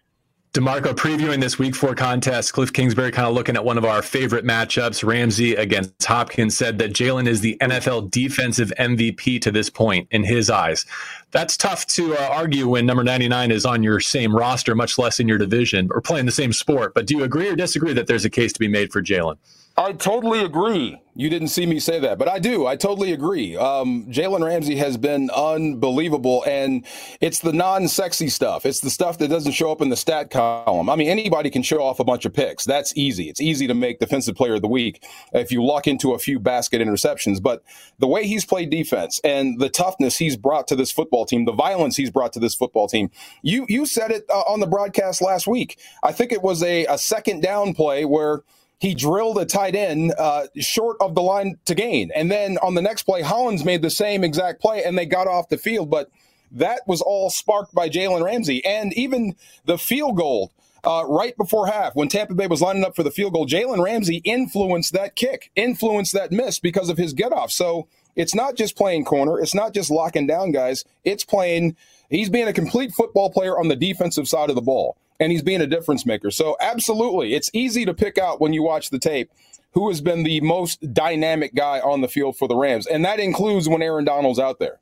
DeMarco 0.53 0.95
previewing 0.95 1.41
this 1.41 1.61
week 1.61 1.77
four 1.77 1.95
contest. 1.95 2.53
Cliff 2.53 2.73
Kingsbury 2.73 3.13
kind 3.13 3.29
of 3.29 3.35
looking 3.35 3.55
at 3.55 3.65
one 3.65 3.79
of 3.79 3.85
our 3.85 4.03
favorite 4.03 4.45
matchups. 4.45 5.07
Ramsey 5.07 5.55
against 5.55 6.03
Hopkins 6.03 6.57
said 6.57 6.77
that 6.79 6.93
Jalen 6.93 7.29
is 7.29 7.41
the 7.41 7.57
NFL 7.61 8.11
defensive 8.11 8.73
MVP 8.77 9.41
to 9.43 9.53
this 9.53 9.71
point 9.71 10.09
in 10.11 10.25
his 10.25 10.51
eyes. 10.51 10.85
That's 11.31 11.57
tough 11.57 11.87
to 11.89 12.17
uh, 12.17 12.31
argue 12.33 12.67
when 12.67 12.85
number 12.85 13.05
99 13.05 13.53
is 13.53 13.65
on 13.65 13.85
your 13.85 14.01
same 14.01 14.35
roster, 14.35 14.75
much 14.75 14.99
less 14.99 15.21
in 15.21 15.29
your 15.29 15.39
division 15.39 15.89
or 15.93 16.01
playing 16.01 16.27
the 16.27 16.33
same 16.33 16.53
sport. 16.53 16.95
But 16.95 17.07
do 17.07 17.17
you 17.17 17.23
agree 17.23 17.49
or 17.49 17.55
disagree 17.55 17.93
that 17.93 18.09
there's 18.09 18.25
a 18.25 18.31
case 18.31 18.53
to 18.53 18.59
be 18.59 18.67
made 18.67 18.91
for 18.91 19.01
Jalen? 19.01 19.37
I 19.81 19.93
totally 19.93 20.45
agree. 20.45 21.01
You 21.15 21.31
didn't 21.31 21.49
see 21.49 21.65
me 21.65 21.81
say 21.81 21.99
that, 22.01 22.19
but 22.19 22.29
I 22.29 22.39
do. 22.39 22.67
I 22.67 22.77
totally 22.77 23.13
agree. 23.13 23.57
Um, 23.57 24.05
Jalen 24.11 24.45
Ramsey 24.45 24.77
has 24.77 24.99
been 24.99 25.31
unbelievable, 25.31 26.45
and 26.47 26.85
it's 27.23 27.39
the 27.39 27.55
non-sexy 27.55 28.29
stuff. 28.29 28.67
It's 28.67 28.81
the 28.81 28.91
stuff 28.91 29.17
that 29.19 29.29
doesn't 29.29 29.53
show 29.53 29.73
up 29.73 29.81
in 29.81 29.89
the 29.89 29.97
stat 29.97 30.31
column. 30.31 30.91
I 30.91 30.97
mean, 30.97 31.09
anybody 31.09 31.49
can 31.49 31.63
show 31.63 31.83
off 31.83 31.99
a 31.99 32.05
bunch 32.05 32.27
of 32.27 32.35
picks. 32.35 32.67
That's 32.67 32.95
easy. 32.95 33.31
It's 33.31 33.41
easy 33.41 33.67
to 33.69 33.75
make 33.75 34.01
Defensive 34.01 34.37
Player 34.37 34.57
of 34.57 34.61
the 34.61 34.69
Week 34.69 35.03
if 35.33 35.51
you 35.51 35.65
luck 35.65 35.87
into 35.87 36.13
a 36.13 36.19
few 36.19 36.39
basket 36.39 36.83
interceptions. 36.83 37.43
But 37.43 37.63
the 37.99 38.07
way 38.07 38.27
he's 38.27 38.45
played 38.45 38.69
defense 38.69 39.19
and 39.25 39.59
the 39.61 39.71
toughness 39.71 40.19
he's 40.19 40.37
brought 40.37 40.69
to 40.69 40.77
this 40.77 40.93
football 40.93 41.25
team, 41.25 41.47
the 41.47 41.53
violence 41.53 41.97
he's 41.97 42.11
brought 42.11 42.35
to 42.35 42.39
this 42.39 42.55
football 42.55 42.87
team. 42.87 43.11
You 43.41 43.65
you 43.67 43.87
said 43.87 44.11
it 44.11 44.27
uh, 44.29 44.41
on 44.41 44.61
the 44.61 44.67
broadcast 44.67 45.23
last 45.23 45.47
week. 45.47 45.79
I 46.03 46.13
think 46.13 46.33
it 46.33 46.43
was 46.43 46.63
a, 46.63 46.85
a 46.85 46.99
second 46.99 47.41
down 47.41 47.73
play 47.73 48.05
where 48.05 48.43
he 48.81 48.95
drilled 48.95 49.39
a 49.39 49.45
tight 49.45 49.77
end 49.77 50.15
uh, 50.19 50.47
short 50.59 50.97
of 51.01 51.15
the 51.15 51.21
line 51.21 51.59
to 51.67 51.75
gain. 51.75 52.11
And 52.15 52.31
then 52.31 52.59
on 52.59 52.75
the 52.75 52.83
next 52.83 53.03
play, 53.03 53.21
Hollins 53.21 53.65
made 53.65 53.83
the 53.83 53.91
same 53.91 54.25
exact 54.25 54.61
play 54.61 54.83
and 54.83 54.97
they 54.97 55.05
got 55.07 55.27
off 55.29 55.51
the 55.51 55.59
field. 55.59 55.91
But 55.91 56.11
that 56.53 56.81
was 56.87 57.03
all 57.03 57.29
sparked 57.29 57.75
by 57.75 57.91
Jalen 57.91 58.25
Ramsey. 58.25 58.65
And 58.65 58.95
even 58.95 59.37
the 59.67 59.77
field 59.77 60.17
goal 60.17 60.51
uh, 60.83 61.05
right 61.07 61.37
before 61.37 61.67
half, 61.67 61.95
when 61.95 62.09
Tampa 62.09 62.35
Bay 62.35 62.47
was 62.47 62.63
lining 62.63 62.83
up 62.83 62.97
for 62.97 63.03
the 63.03 63.11
field 63.11 63.35
goal, 63.35 63.47
Jalen 63.47 63.85
Ramsey 63.85 64.23
influenced 64.25 64.95
that 64.95 65.15
kick, 65.15 65.51
influenced 65.55 66.15
that 66.15 66.33
miss 66.33 66.59
because 66.59 66.89
of 66.89 66.97
his 66.97 67.13
get 67.13 67.35
off. 67.35 67.51
So 67.51 67.87
it's 68.17 68.35
not 68.35 68.57
just 68.57 68.77
playing 68.77 69.05
corner, 69.05 69.39
it's 69.39 69.55
not 69.55 69.75
just 69.75 69.91
locking 69.91 70.27
down 70.27 70.53
guys, 70.53 70.87
it's 71.05 71.23
playing, 71.23 71.77
he's 72.09 72.31
being 72.31 72.49
a 72.49 72.53
complete 72.55 72.93
football 72.93 73.31
player 73.31 73.59
on 73.59 73.69
the 73.69 73.77
defensive 73.77 74.27
side 74.27 74.49
of 74.49 74.57
the 74.57 74.63
ball 74.63 74.97
and 75.21 75.31
he's 75.31 75.43
being 75.43 75.61
a 75.61 75.67
difference 75.67 76.05
maker. 76.05 76.31
So, 76.31 76.57
absolutely, 76.61 77.35
it's 77.35 77.51
easy 77.53 77.85
to 77.85 77.95
pick 77.95 78.19
out 78.19 78.41
when 78.41 78.53
you 78.53 78.63
watch 78.63 78.91
the 78.91 78.99
tape 78.99 79.31
who 79.73 79.89
has 79.89 80.01
been 80.01 80.25
the 80.25 80.41
most 80.41 80.93
dynamic 80.93 81.55
guy 81.55 81.79
on 81.81 82.01
the 82.01 82.09
field 82.09 82.37
for 82.37 82.49
the 82.49 82.57
Rams, 82.57 82.87
and 82.87 83.05
that 83.05 83.21
includes 83.21 83.69
when 83.69 83.83
Aaron 83.83 84.05
Donald's 84.05 84.41
out 84.41 84.59
there. 84.59 84.81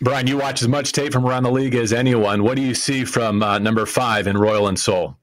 Brian, 0.00 0.26
you 0.26 0.38
watch 0.38 0.60
as 0.62 0.68
much 0.68 0.92
tape 0.92 1.12
from 1.12 1.26
around 1.26 1.44
the 1.44 1.50
league 1.50 1.74
as 1.74 1.92
anyone. 1.92 2.42
What 2.42 2.56
do 2.56 2.62
you 2.62 2.74
see 2.74 3.04
from 3.04 3.42
uh, 3.42 3.58
number 3.58 3.86
five 3.86 4.26
in 4.26 4.36
Royal 4.36 4.66
and 4.66 4.78
Sol? 4.78 5.16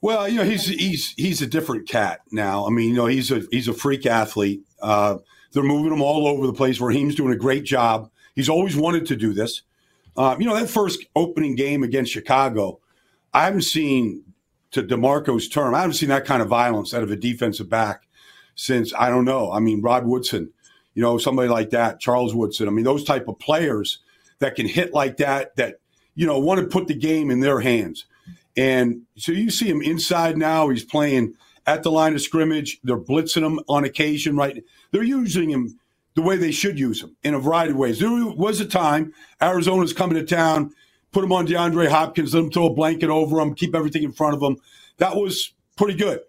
Well, 0.00 0.28
you 0.28 0.38
know 0.38 0.44
he's 0.44 0.66
he's 0.66 1.14
he's 1.16 1.40
a 1.40 1.46
different 1.46 1.88
cat 1.88 2.20
now. 2.32 2.66
I 2.66 2.70
mean, 2.70 2.90
you 2.90 2.94
know 2.94 3.06
he's 3.06 3.30
a 3.30 3.42
he's 3.50 3.68
a 3.68 3.72
freak 3.72 4.04
athlete. 4.04 4.62
Uh, 4.80 5.18
they're 5.52 5.62
moving 5.62 5.92
him 5.92 6.02
all 6.02 6.26
over 6.26 6.46
the 6.46 6.52
place. 6.52 6.80
Raheem's 6.80 7.14
doing 7.14 7.32
a 7.32 7.36
great 7.36 7.64
job. 7.64 8.10
He's 8.34 8.48
always 8.48 8.76
wanted 8.76 9.06
to 9.06 9.16
do 9.16 9.32
this. 9.32 9.62
Uh, 10.16 10.36
you 10.38 10.44
know 10.44 10.58
that 10.58 10.68
first 10.68 11.06
opening 11.14 11.54
game 11.54 11.84
against 11.84 12.12
Chicago, 12.12 12.80
I 13.32 13.44
haven't 13.44 13.62
seen, 13.62 14.24
to 14.72 14.82
DeMarco's 14.82 15.48
term, 15.48 15.74
I 15.74 15.80
haven't 15.80 15.94
seen 15.94 16.08
that 16.08 16.24
kind 16.24 16.42
of 16.42 16.48
violence 16.48 16.94
out 16.94 17.02
of 17.02 17.10
a 17.10 17.16
defensive 17.16 17.68
back 17.68 18.02
since, 18.54 18.92
I 18.98 19.08
don't 19.10 19.24
know. 19.24 19.52
I 19.52 19.60
mean, 19.60 19.82
Rod 19.82 20.06
Woodson, 20.06 20.50
you 20.94 21.02
know, 21.02 21.18
somebody 21.18 21.48
like 21.48 21.70
that, 21.70 22.00
Charles 22.00 22.34
Woodson. 22.34 22.68
I 22.68 22.70
mean, 22.70 22.84
those 22.84 23.04
type 23.04 23.28
of 23.28 23.38
players 23.38 23.98
that 24.40 24.54
can 24.54 24.66
hit 24.66 24.92
like 24.92 25.18
that, 25.18 25.56
that, 25.56 25.76
you 26.14 26.26
know, 26.26 26.38
want 26.38 26.60
to 26.60 26.66
put 26.66 26.88
the 26.88 26.94
game 26.94 27.30
in 27.30 27.40
their 27.40 27.60
hands. 27.60 28.04
And 28.56 29.02
so 29.16 29.32
you 29.32 29.50
see 29.50 29.68
him 29.68 29.80
inside 29.80 30.36
now. 30.36 30.68
He's 30.68 30.84
playing 30.84 31.34
at 31.66 31.82
the 31.82 31.90
line 31.90 32.14
of 32.14 32.20
scrimmage. 32.20 32.80
They're 32.84 32.98
blitzing 32.98 33.46
him 33.46 33.60
on 33.68 33.84
occasion, 33.84 34.36
right? 34.36 34.62
They're 34.90 35.02
using 35.02 35.48
him 35.48 35.78
the 36.14 36.22
way 36.22 36.36
they 36.36 36.50
should 36.50 36.78
use 36.78 37.02
him 37.02 37.16
in 37.22 37.32
a 37.32 37.38
variety 37.38 37.70
of 37.70 37.78
ways. 37.78 37.98
There 37.98 38.10
was 38.10 38.60
a 38.60 38.66
time 38.66 39.14
Arizona's 39.40 39.94
coming 39.94 40.16
to 40.16 40.24
town 40.24 40.74
put 41.12 41.24
him 41.24 41.32
on 41.32 41.46
DeAndre 41.46 41.88
Hopkins, 41.88 42.34
let 42.34 42.44
him 42.44 42.50
throw 42.50 42.66
a 42.66 42.74
blanket 42.74 43.10
over 43.10 43.38
him, 43.38 43.54
keep 43.54 43.74
everything 43.74 44.02
in 44.02 44.12
front 44.12 44.34
of 44.34 44.42
him. 44.42 44.56
That 44.98 45.16
was 45.16 45.52
pretty 45.76 45.94
good. 45.94 46.20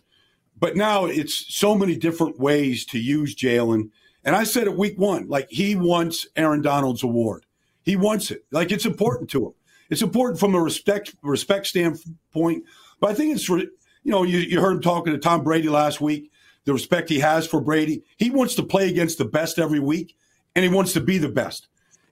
But 0.60 0.76
now 0.76 1.06
it's 1.06 1.54
so 1.56 1.76
many 1.76 1.96
different 1.96 2.40
ways 2.40 2.86
to 2.88 3.00
use 3.00 3.36
Jalen. 3.36 3.90
And 4.24 4.36
I 4.36 4.44
said 4.44 4.68
at 4.68 4.78
week 4.78 4.98
one, 4.98 5.28
like 5.28 5.48
he 5.50 5.76
wants 5.76 6.28
Aaron 6.36 6.62
Donald's 6.62 7.04
award. 7.04 7.46
He 7.82 7.96
wants 7.96 8.32
it. 8.32 8.46
Like 8.52 8.72
it's 8.72 8.86
important 8.86 9.30
to 9.32 9.48
him. 9.48 9.54
It's 9.90 10.02
important 10.02 10.40
from 10.40 10.56
a 10.56 10.62
respect 10.62 11.16
respect 11.22 11.68
standpoint. 11.68 12.64
But 13.00 13.12
I 13.12 13.14
think 13.14 13.36
it's 13.36 13.50
you 13.50 13.70
know 14.06 14.24
you, 14.24 14.40
you 14.40 14.62
heard 14.62 14.78
him 14.78 14.82
talking 14.82 15.14
to 15.14 15.20
Tom 15.20 15.44
Brady 15.44 15.70
last 15.70 16.00
week. 16.00 16.32
The 16.66 16.74
respect 16.74 17.10
he 17.10 17.20
has 17.20 17.46
for 17.46 17.60
Brady. 17.60 18.04
He 18.18 18.30
wants 18.30 18.56
to 18.56 18.64
play 18.64 18.88
against 18.90 19.18
the 19.18 19.26
best 19.26 19.60
every 19.60 19.82
week, 19.82 20.16
and 20.56 20.64
he 20.64 20.70
wants 20.70 20.94
to 20.94 21.02
be 21.02 21.18
the 21.18 21.28
best. 21.28 21.68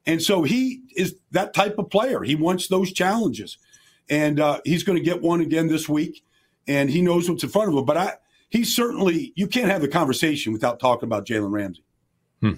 And 0.06 0.22
so 0.22 0.44
he 0.44 0.82
is 0.96 1.16
that 1.32 1.54
type 1.54 1.78
of 1.78 1.90
player. 1.90 2.24
He 2.24 2.36
wants 2.36 2.68
those 2.68 2.92
challenges, 2.92 3.58
and 4.10 4.40
uh, 4.40 4.62
he's 4.66 4.84
going 4.84 4.98
to 4.98 5.04
get 5.04 5.22
one 5.22 5.42
again 5.42 5.68
this 5.68 5.88
week. 5.88 6.24
And 6.68 6.90
he 6.90 7.02
knows 7.02 7.30
what's 7.30 7.44
in 7.44 7.50
front 7.50 7.70
of 7.70 7.76
him. 7.76 7.86
But 7.86 7.98
I, 7.98 8.14
he 8.50 8.64
certainly 8.64 9.34
you 9.36 9.48
can't 9.48 9.72
have 9.72 9.82
the 9.82 9.88
conversation 9.88 10.54
without 10.54 10.80
talking 10.80 11.08
about 11.08 11.26
Jalen 11.26 11.52
Ramsey. 11.52 11.84
Hmm. 12.42 12.54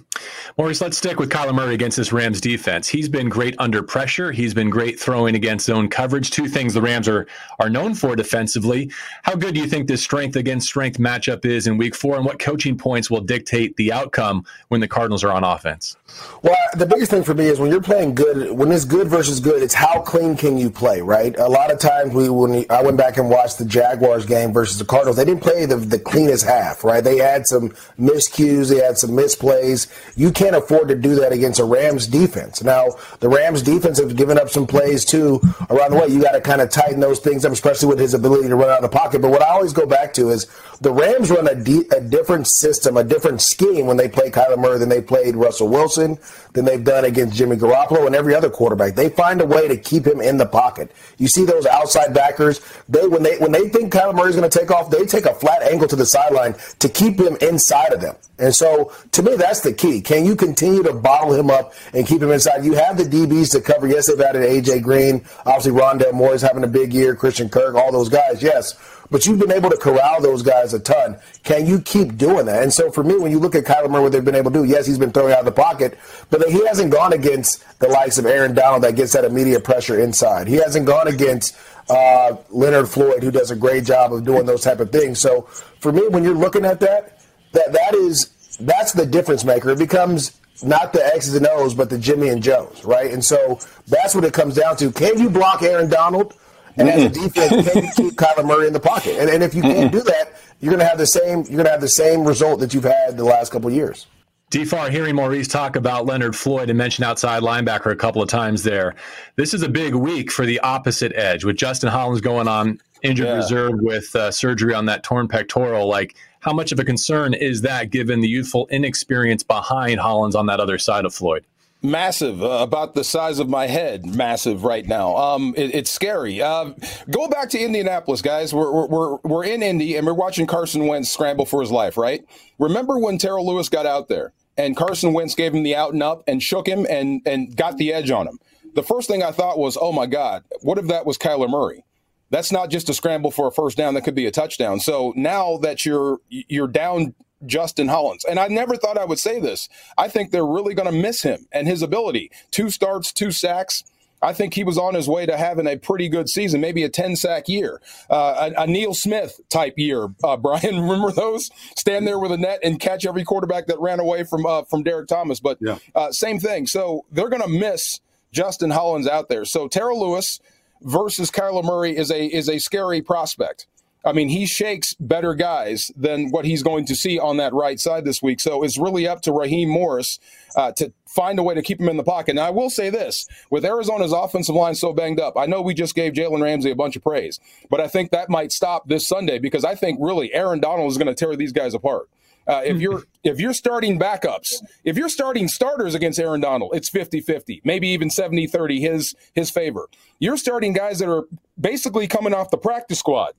Maurice, 0.56 0.80
let's 0.80 0.96
stick 0.96 1.18
with 1.18 1.30
Kyler 1.30 1.54
Murray 1.54 1.74
against 1.74 1.96
this 1.96 2.12
Rams 2.12 2.40
defense. 2.40 2.88
He's 2.88 3.08
been 3.08 3.28
great 3.28 3.54
under 3.58 3.82
pressure. 3.82 4.30
He's 4.30 4.54
been 4.54 4.70
great 4.70 5.00
throwing 5.00 5.34
against 5.34 5.66
zone 5.66 5.88
coverage. 5.88 6.30
Two 6.30 6.46
things 6.46 6.74
the 6.74 6.82
Rams 6.82 7.08
are 7.08 7.26
are 7.58 7.70
known 7.70 7.94
for 7.94 8.14
defensively. 8.14 8.90
How 9.22 9.34
good 9.34 9.54
do 9.54 9.60
you 9.60 9.66
think 9.66 9.88
this 9.88 10.02
strength 10.02 10.36
against 10.36 10.66
strength 10.66 10.98
matchup 10.98 11.44
is 11.44 11.66
in 11.66 11.76
Week 11.76 11.94
Four, 11.94 12.16
and 12.16 12.24
what 12.24 12.38
coaching 12.38 12.76
points 12.76 13.10
will 13.10 13.20
dictate 13.20 13.76
the 13.76 13.92
outcome 13.92 14.44
when 14.68 14.80
the 14.80 14.88
Cardinals 14.88 15.24
are 15.24 15.32
on 15.32 15.44
offense? 15.44 15.96
Well, 16.42 16.56
the 16.76 16.86
biggest 16.86 17.10
thing 17.10 17.24
for 17.24 17.34
me 17.34 17.46
is 17.46 17.58
when 17.58 17.70
you're 17.70 17.82
playing 17.82 18.14
good, 18.14 18.52
when 18.52 18.70
it's 18.70 18.84
good 18.84 19.08
versus 19.08 19.40
good, 19.40 19.62
it's 19.62 19.74
how 19.74 20.00
clean 20.02 20.36
can 20.36 20.56
you 20.56 20.70
play, 20.70 21.00
right? 21.00 21.36
A 21.38 21.48
lot 21.48 21.72
of 21.72 21.78
times 21.78 22.14
we 22.14 22.28
when 22.28 22.64
I 22.70 22.82
went 22.82 22.96
back 22.96 23.16
and 23.16 23.28
watched 23.28 23.58
the 23.58 23.64
Jaguars 23.64 24.26
game 24.26 24.52
versus 24.52 24.78
the 24.78 24.84
Cardinals, 24.84 25.16
they 25.16 25.24
didn't 25.24 25.42
play 25.42 25.66
the 25.66 25.76
the 25.76 25.98
cleanest 25.98 26.46
half, 26.46 26.84
right? 26.84 27.02
They 27.02 27.18
had 27.18 27.46
some 27.46 27.70
miscues, 27.98 28.70
they 28.70 28.84
had 28.84 28.98
some 28.98 29.10
misplays 29.10 29.54
plays. 29.54 29.86
You 30.16 30.30
can't 30.30 30.54
afford 30.54 30.88
to 30.88 30.94
do 30.94 31.16
that 31.16 31.32
against 31.32 31.60
a 31.60 31.64
Rams 31.64 32.06
defense. 32.06 32.62
Now, 32.62 32.96
the 33.20 33.28
Rams 33.28 33.62
defense 33.62 33.98
have 33.98 34.16
given 34.16 34.38
up 34.38 34.48
some 34.48 34.66
plays 34.66 35.04
too 35.04 35.40
around 35.70 35.92
the 35.92 35.98
way. 35.98 36.08
You 36.08 36.22
got 36.22 36.32
to 36.32 36.40
kind 36.40 36.60
of 36.60 36.70
tighten 36.70 37.00
those 37.00 37.18
things 37.18 37.44
up, 37.44 37.52
especially 37.52 37.88
with 37.88 37.98
his 37.98 38.14
ability 38.14 38.48
to 38.48 38.56
run 38.56 38.70
out 38.70 38.84
of 38.84 38.90
the 38.90 38.96
pocket. 38.96 39.22
But 39.22 39.30
what 39.30 39.42
I 39.42 39.48
always 39.48 39.72
go 39.72 39.86
back 39.86 40.14
to 40.14 40.30
is 40.30 40.46
the 40.80 40.92
Rams 40.92 41.30
run 41.30 41.48
a, 41.48 41.96
a 41.96 42.00
different 42.00 42.46
system, 42.46 42.96
a 42.96 43.04
different 43.04 43.40
scheme 43.40 43.86
when 43.86 43.96
they 43.96 44.08
play 44.08 44.30
Kyler 44.30 44.58
Murray 44.58 44.78
than 44.78 44.88
they 44.88 45.00
played 45.00 45.36
Russell 45.36 45.68
Wilson, 45.68 46.18
than 46.52 46.64
they've 46.64 46.84
done 46.84 47.04
against 47.04 47.36
Jimmy 47.36 47.56
Garoppolo 47.56 48.06
and 48.06 48.14
every 48.14 48.34
other 48.34 48.50
quarterback. 48.50 48.94
They 48.94 49.08
find 49.08 49.40
a 49.40 49.46
way 49.46 49.68
to 49.68 49.76
keep 49.76 50.06
him 50.06 50.20
in 50.20 50.36
the 50.36 50.46
pocket. 50.46 50.92
You 51.18 51.28
see 51.28 51.44
those 51.44 51.66
outside 51.66 52.14
backers, 52.14 52.60
they 52.88 53.06
when 53.06 53.22
they 53.22 53.38
when 53.38 53.52
they 53.52 53.68
think 53.68 53.92
Kyler 53.92 54.14
Murray's 54.14 54.36
going 54.36 54.48
to 54.48 54.58
take 54.58 54.70
off, 54.70 54.90
they 54.90 55.04
take 55.04 55.26
a 55.26 55.34
flat 55.34 55.62
angle 55.62 55.88
to 55.88 55.96
the 55.96 56.06
sideline 56.06 56.54
to 56.78 56.88
keep 56.88 57.18
him 57.18 57.36
inside 57.40 57.92
of 57.92 58.00
them. 58.00 58.16
And 58.38 58.54
so, 58.54 58.92
to 59.12 59.22
me, 59.22 59.36
that's 59.36 59.60
the 59.60 59.72
key. 59.72 60.00
Can 60.04 60.24
you 60.24 60.36
continue 60.36 60.82
to 60.82 60.92
bottle 60.92 61.34
him 61.34 61.50
up 61.50 61.74
and 61.92 62.06
keep 62.06 62.22
him 62.22 62.30
inside? 62.30 62.64
You 62.64 62.74
have 62.74 62.96
the 62.96 63.04
DBs 63.04 63.50
to 63.52 63.60
cover. 63.60 63.86
Yes, 63.86 64.08
they've 64.08 64.20
added 64.20 64.42
AJ 64.42 64.82
Green. 64.82 65.24
Obviously, 65.46 65.72
Rondale 65.72 66.12
Moore 66.12 66.34
is 66.34 66.42
having 66.42 66.62
a 66.64 66.68
big 66.68 66.92
year. 66.92 67.16
Christian 67.16 67.48
Kirk, 67.48 67.74
all 67.74 67.90
those 67.90 68.08
guys. 68.08 68.42
Yes, 68.42 68.74
but 69.10 69.26
you've 69.26 69.38
been 69.38 69.52
able 69.52 69.70
to 69.70 69.76
corral 69.76 70.20
those 70.20 70.42
guys 70.42 70.74
a 70.74 70.80
ton. 70.80 71.16
Can 71.42 71.66
you 71.66 71.80
keep 71.80 72.16
doing 72.16 72.46
that? 72.46 72.62
And 72.62 72.72
so, 72.72 72.90
for 72.90 73.02
me, 73.02 73.16
when 73.16 73.30
you 73.30 73.38
look 73.38 73.54
at 73.54 73.64
Kyler 73.64 73.90
Murray, 73.90 74.02
what 74.02 74.12
they've 74.12 74.24
been 74.24 74.34
able 74.34 74.50
to 74.50 74.58
do, 74.58 74.64
yes, 74.64 74.86
he's 74.86 74.98
been 74.98 75.12
throwing 75.12 75.32
out 75.32 75.40
of 75.40 75.44
the 75.44 75.52
pocket, 75.52 75.98
but 76.30 76.46
he 76.48 76.66
hasn't 76.66 76.92
gone 76.92 77.12
against 77.12 77.64
the 77.78 77.88
likes 77.88 78.18
of 78.18 78.26
Aaron 78.26 78.54
Donald 78.54 78.82
that 78.82 78.96
gets 78.96 79.12
that 79.12 79.24
immediate 79.24 79.64
pressure 79.64 80.00
inside. 80.00 80.48
He 80.48 80.56
hasn't 80.56 80.86
gone 80.86 81.08
against 81.08 81.56
uh, 81.88 82.36
Leonard 82.50 82.88
Floyd, 82.88 83.22
who 83.22 83.30
does 83.30 83.50
a 83.50 83.56
great 83.56 83.84
job 83.84 84.12
of 84.12 84.24
doing 84.24 84.46
those 84.46 84.62
type 84.62 84.80
of 84.80 84.90
things. 84.90 85.20
So, 85.20 85.42
for 85.80 85.92
me, 85.92 86.08
when 86.08 86.24
you're 86.24 86.34
looking 86.34 86.64
at 86.64 86.80
that, 86.80 87.20
that 87.52 87.72
that 87.72 87.94
is 87.94 88.30
that's 88.56 88.92
the 88.92 89.06
difference 89.06 89.44
maker. 89.44 89.70
It 89.70 89.78
becomes 89.78 90.38
not 90.62 90.92
the 90.92 91.04
X's 91.14 91.34
and 91.34 91.46
O's, 91.46 91.74
but 91.74 91.90
the 91.90 91.98
Jimmy 91.98 92.28
and 92.28 92.42
Joes, 92.42 92.84
right? 92.84 93.10
And 93.10 93.24
so 93.24 93.58
that's 93.88 94.14
what 94.14 94.24
it 94.24 94.32
comes 94.32 94.54
down 94.54 94.76
to. 94.76 94.92
Can 94.92 95.18
you 95.18 95.28
block 95.28 95.62
Aaron 95.62 95.88
Donald? 95.88 96.34
And 96.76 96.88
mm-hmm. 96.88 96.98
as 96.98 97.04
a 97.04 97.08
defense, 97.08 97.70
can 97.70 97.84
you 97.84 97.90
keep 97.92 98.14
Kyler 98.18 98.44
Murray 98.44 98.66
in 98.66 98.72
the 98.72 98.80
pocket? 98.80 99.18
And, 99.18 99.30
and 99.30 99.42
if 99.42 99.54
you 99.54 99.62
can't 99.62 99.92
do 99.92 100.00
that, 100.02 100.32
you're 100.60 100.70
going 100.70 100.80
to 100.80 100.86
have 100.86 100.98
the 100.98 101.06
same. 101.06 101.38
You're 101.38 101.56
going 101.56 101.64
to 101.64 101.70
have 101.70 101.80
the 101.80 101.88
same 101.88 102.24
result 102.24 102.60
that 102.60 102.74
you've 102.74 102.84
had 102.84 103.16
the 103.16 103.24
last 103.24 103.52
couple 103.52 103.68
of 103.68 103.74
years. 103.74 104.06
DFAR, 104.50 104.90
hearing 104.90 105.16
Maurice 105.16 105.48
talk 105.48 105.74
about 105.74 106.06
Leonard 106.06 106.36
Floyd 106.36 106.70
and 106.70 106.78
mention 106.78 107.02
outside 107.02 107.42
linebacker 107.42 107.90
a 107.90 107.96
couple 107.96 108.22
of 108.22 108.28
times 108.28 108.62
there. 108.62 108.94
This 109.36 109.52
is 109.52 109.62
a 109.62 109.68
big 109.68 109.94
week 109.94 110.30
for 110.30 110.46
the 110.46 110.60
opposite 110.60 111.12
edge 111.16 111.44
with 111.44 111.56
Justin 111.56 111.88
Hollins 111.90 112.20
going 112.20 112.46
on 112.46 112.78
injured 113.04 113.26
yeah. 113.26 113.36
reserve 113.36 113.74
with 113.76 114.14
uh, 114.16 114.30
surgery 114.30 114.74
on 114.74 114.86
that 114.86 115.02
torn 115.02 115.28
pectoral. 115.28 115.86
Like, 115.86 116.16
how 116.40 116.52
much 116.52 116.72
of 116.72 116.80
a 116.80 116.84
concern 116.84 117.34
is 117.34 117.62
that 117.62 117.90
given 117.90 118.20
the 118.20 118.28
youthful 118.28 118.66
inexperience 118.70 119.42
behind 119.42 120.00
Hollins 120.00 120.34
on 120.34 120.46
that 120.46 120.58
other 120.58 120.78
side 120.78 121.04
of 121.04 121.14
Floyd? 121.14 121.44
Massive, 121.82 122.42
uh, 122.42 122.60
about 122.60 122.94
the 122.94 123.04
size 123.04 123.38
of 123.38 123.48
my 123.50 123.66
head. 123.66 124.06
Massive 124.06 124.64
right 124.64 124.86
now. 124.86 125.14
Um, 125.16 125.52
it, 125.54 125.74
it's 125.74 125.90
scary. 125.90 126.40
Uh, 126.40 126.72
go 127.10 127.28
back 127.28 127.50
to 127.50 127.58
Indianapolis, 127.58 128.22
guys. 128.22 128.54
We're, 128.54 128.86
we're 128.86 129.16
we're 129.16 129.44
in 129.44 129.62
Indy 129.62 129.96
and 129.96 130.06
we're 130.06 130.14
watching 130.14 130.46
Carson 130.46 130.86
Wentz 130.86 131.10
scramble 131.10 131.44
for 131.44 131.60
his 131.60 131.70
life. 131.70 131.98
Right? 131.98 132.24
Remember 132.58 132.98
when 132.98 133.18
Terrell 133.18 133.46
Lewis 133.46 133.68
got 133.68 133.84
out 133.84 134.08
there 134.08 134.32
and 134.56 134.74
Carson 134.74 135.12
Wentz 135.12 135.34
gave 135.34 135.52
him 135.54 135.62
the 135.62 135.76
out 135.76 135.92
and 135.92 136.02
up 136.02 136.24
and 136.26 136.42
shook 136.42 136.66
him 136.66 136.86
and 136.88 137.20
and 137.26 137.54
got 137.54 137.76
the 137.76 137.92
edge 137.92 138.10
on 138.10 138.26
him. 138.26 138.38
The 138.74 138.82
first 138.82 139.06
thing 139.06 139.22
I 139.22 139.30
thought 139.30 139.58
was, 139.58 139.76
oh 139.78 139.92
my 139.92 140.06
God, 140.06 140.42
what 140.62 140.78
if 140.78 140.86
that 140.86 141.04
was 141.04 141.18
Kyler 141.18 141.50
Murray? 141.50 141.84
That's 142.30 142.50
not 142.50 142.70
just 142.70 142.88
a 142.88 142.94
scramble 142.94 143.30
for 143.30 143.48
a 143.48 143.52
first 143.52 143.76
down. 143.76 143.94
That 143.94 144.02
could 144.02 144.14
be 144.14 144.26
a 144.26 144.30
touchdown. 144.30 144.80
So 144.80 145.12
now 145.16 145.58
that 145.58 145.84
you're 145.84 146.18
you're 146.28 146.68
down 146.68 147.14
Justin 147.46 147.88
Hollins, 147.88 148.24
and 148.24 148.38
I 148.38 148.48
never 148.48 148.76
thought 148.76 148.98
I 148.98 149.04
would 149.04 149.18
say 149.18 149.40
this, 149.40 149.68
I 149.98 150.08
think 150.08 150.30
they're 150.30 150.46
really 150.46 150.74
going 150.74 150.90
to 150.90 150.96
miss 150.96 151.22
him 151.22 151.46
and 151.52 151.68
his 151.68 151.82
ability. 151.82 152.30
Two 152.50 152.70
starts, 152.70 153.12
two 153.12 153.30
sacks. 153.30 153.84
I 154.24 154.32
think 154.32 154.54
he 154.54 154.64
was 154.64 154.78
on 154.78 154.94
his 154.94 155.08
way 155.08 155.26
to 155.26 155.36
having 155.36 155.66
a 155.66 155.76
pretty 155.76 156.08
good 156.08 156.28
season, 156.28 156.60
maybe 156.60 156.82
a 156.82 156.88
10 156.88 157.16
sack 157.16 157.46
year, 157.46 157.80
uh, 158.08 158.50
a, 158.56 158.62
a, 158.62 158.66
Neil 158.66 158.94
Smith 158.94 159.38
type 159.50 159.74
year. 159.76 160.08
Uh, 160.22 160.36
Brian, 160.38 160.80
remember 160.80 161.12
those? 161.12 161.50
Stand 161.76 162.06
there 162.06 162.18
with 162.18 162.32
a 162.32 162.38
net 162.38 162.60
and 162.62 162.80
catch 162.80 163.04
every 163.04 163.24
quarterback 163.24 163.66
that 163.66 163.78
ran 163.80 164.00
away 164.00 164.24
from 164.24 164.46
uh, 164.46 164.62
from 164.62 164.82
Derrick 164.82 165.08
Thomas. 165.08 165.40
But 165.40 165.58
yeah. 165.60 165.78
Uh, 165.94 166.10
same 166.10 166.40
thing. 166.40 166.66
So 166.66 167.04
they're 167.12 167.28
going 167.28 167.42
to 167.42 167.48
miss 167.48 168.00
Justin 168.32 168.70
Hollins 168.70 169.06
out 169.06 169.28
there. 169.28 169.44
So 169.44 169.68
Terrell 169.68 170.00
Lewis, 170.00 170.40
versus 170.84 171.30
Kyler 171.30 171.64
Murray 171.64 171.96
is 171.96 172.10
a 172.10 172.26
is 172.26 172.48
a 172.48 172.58
scary 172.58 173.02
prospect. 173.02 173.66
I 174.04 174.12
mean, 174.12 174.28
he 174.28 174.44
shakes 174.44 174.94
better 175.00 175.34
guys 175.34 175.90
than 175.96 176.30
what 176.30 176.44
he's 176.44 176.62
going 176.62 176.84
to 176.86 176.94
see 176.94 177.18
on 177.18 177.38
that 177.38 177.54
right 177.54 177.80
side 177.80 178.04
this 178.04 178.22
week. 178.22 178.38
So 178.38 178.62
it's 178.62 178.78
really 178.78 179.08
up 179.08 179.22
to 179.22 179.32
Raheem 179.32 179.70
Morris 179.70 180.18
uh, 180.56 180.72
to 180.72 180.92
find 181.08 181.38
a 181.38 181.42
way 181.42 181.54
to 181.54 181.62
keep 181.62 181.80
him 181.80 181.88
in 181.88 181.96
the 181.96 182.04
pocket. 182.04 182.34
Now, 182.34 182.46
I 182.46 182.50
will 182.50 182.68
say 182.68 182.90
this 182.90 183.26
with 183.48 183.64
Arizona's 183.64 184.12
offensive 184.12 184.54
line 184.54 184.74
so 184.74 184.92
banged 184.92 185.20
up, 185.20 185.38
I 185.38 185.46
know 185.46 185.62
we 185.62 185.72
just 185.72 185.94
gave 185.94 186.12
Jalen 186.12 186.42
Ramsey 186.42 186.70
a 186.70 186.76
bunch 186.76 186.96
of 186.96 187.02
praise, 187.02 187.40
but 187.70 187.80
I 187.80 187.88
think 187.88 188.10
that 188.10 188.28
might 188.28 188.52
stop 188.52 188.88
this 188.88 189.08
Sunday 189.08 189.38
because 189.38 189.64
I 189.64 189.74
think 189.74 189.98
really 190.02 190.34
Aaron 190.34 190.60
Donald 190.60 190.90
is 190.90 190.98
going 190.98 191.06
to 191.08 191.14
tear 191.14 191.34
these 191.34 191.52
guys 191.52 191.72
apart. 191.72 192.08
Uh, 192.46 192.62
if 192.64 192.80
you're 192.80 193.02
if 193.24 193.40
you're 193.40 193.54
starting 193.54 193.98
backups, 193.98 194.54
if 194.84 194.96
you're 194.96 195.08
starting 195.08 195.48
starters 195.48 195.94
against 195.94 196.18
Aaron 196.18 196.40
Donald, 196.40 196.72
it's 196.74 196.90
50-50, 196.90 197.60
maybe 197.64 197.88
even 197.88 198.08
70-30 198.08 198.80
his 198.80 199.14
his 199.34 199.50
favor. 199.50 199.88
You're 200.18 200.36
starting 200.36 200.72
guys 200.72 200.98
that 200.98 201.08
are 201.08 201.24
basically 201.58 202.06
coming 202.06 202.34
off 202.34 202.50
the 202.50 202.58
practice 202.58 202.98
squad 202.98 203.32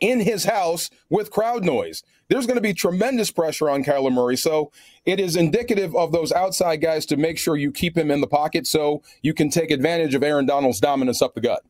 in 0.00 0.20
his 0.20 0.44
house 0.44 0.90
with 1.08 1.30
crowd 1.30 1.64
noise. 1.64 2.02
There's 2.28 2.46
going 2.46 2.56
to 2.56 2.62
be 2.62 2.74
tremendous 2.74 3.30
pressure 3.30 3.70
on 3.70 3.84
Kyler 3.84 4.12
Murray. 4.12 4.36
So 4.36 4.72
it 5.04 5.20
is 5.20 5.36
indicative 5.36 5.94
of 5.94 6.12
those 6.12 6.32
outside 6.32 6.76
guys 6.76 7.06
to 7.06 7.16
make 7.16 7.38
sure 7.38 7.56
you 7.56 7.70
keep 7.70 7.96
him 7.96 8.10
in 8.10 8.20
the 8.20 8.26
pocket 8.26 8.66
so 8.66 9.02
you 9.22 9.32
can 9.32 9.48
take 9.48 9.70
advantage 9.70 10.14
of 10.14 10.22
Aaron 10.22 10.46
Donald's 10.46 10.80
dominance 10.80 11.22
up 11.22 11.34
the 11.34 11.40
gut. 11.40 11.62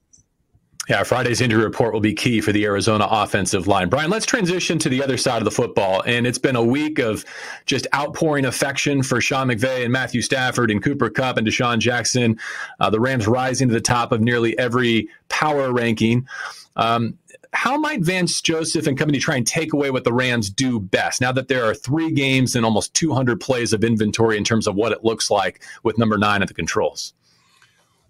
Yeah, 0.93 1.05
Friday's 1.05 1.41
injury 1.41 1.65
report 1.65 1.95
will 1.95 2.03
be 2.03 2.13
key 2.13 2.43
for 2.43 2.53
the 2.53 2.67
Arizona 2.67 3.09
offensive 3.11 3.67
line. 3.67 3.89
Brian, 3.89 4.11
let's 4.11 4.27
transition 4.27 4.79
to 4.81 4.91
the 4.91 5.03
other 5.03 5.17
side 5.17 5.39
of 5.39 5.47
the 5.47 5.51
football. 5.51 6.03
And 6.03 6.27
it's 6.27 6.37
been 6.37 6.55
a 6.55 6.63
week 6.63 6.99
of 6.99 7.25
just 7.65 7.87
outpouring 7.95 8.45
affection 8.45 9.03
for 9.03 9.19
Sean 9.19 9.49
McVay 9.49 9.85
and 9.85 9.91
Matthew 9.91 10.21
Stafford 10.21 10.71
and 10.71 10.85
Cooper 10.85 11.09
Kupp 11.09 11.39
and 11.39 11.47
DeSean 11.47 11.79
Jackson. 11.79 12.39
Uh, 12.79 12.91
the 12.91 13.01
Rams 13.01 13.27
rising 13.27 13.69
to 13.69 13.73
the 13.73 13.81
top 13.81 14.13
of 14.13 14.21
nearly 14.21 14.57
every 14.59 15.09
power 15.31 15.73
ranking. 15.73 16.29
Um, 16.77 17.17
how 17.55 17.79
might 17.79 18.03
Vance 18.03 18.43
Joseph 18.43 18.87
and 18.87 18.99
company 18.99 19.19
try 19.19 19.37
and 19.37 19.47
take 19.47 19.73
away 19.73 19.91
what 19.91 20.05
the 20.05 20.13
Rams 20.13 20.51
do 20.51 20.79
best 20.79 21.23
now 21.23 21.33
that 21.33 21.49
there 21.49 21.65
are 21.65 21.75
three 21.75 22.11
games 22.11 22.55
and 22.55 22.67
almost 22.67 22.93
200 22.93 23.41
plays 23.41 23.73
of 23.73 23.83
inventory 23.83 24.37
in 24.37 24.45
terms 24.45 24.67
of 24.67 24.75
what 24.75 24.93
it 24.93 25.03
looks 25.03 25.31
like 25.31 25.63
with 25.85 25.97
number 25.97 26.19
nine 26.19 26.43
at 26.43 26.49
the 26.49 26.55
controls? 26.55 27.15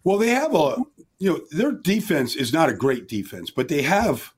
Well, 0.03 0.19
they 0.19 0.31
have 0.31 0.53
a 0.53 0.79
you 1.23 1.31
know, 1.31 1.41
their 1.53 1.71
defense 1.71 2.35
is 2.35 2.53
not 2.53 2.69
a 2.69 2.75
great 2.75 3.07
defense, 3.07 3.49
but 3.49 3.69
they 3.69 3.83
have 3.83 4.35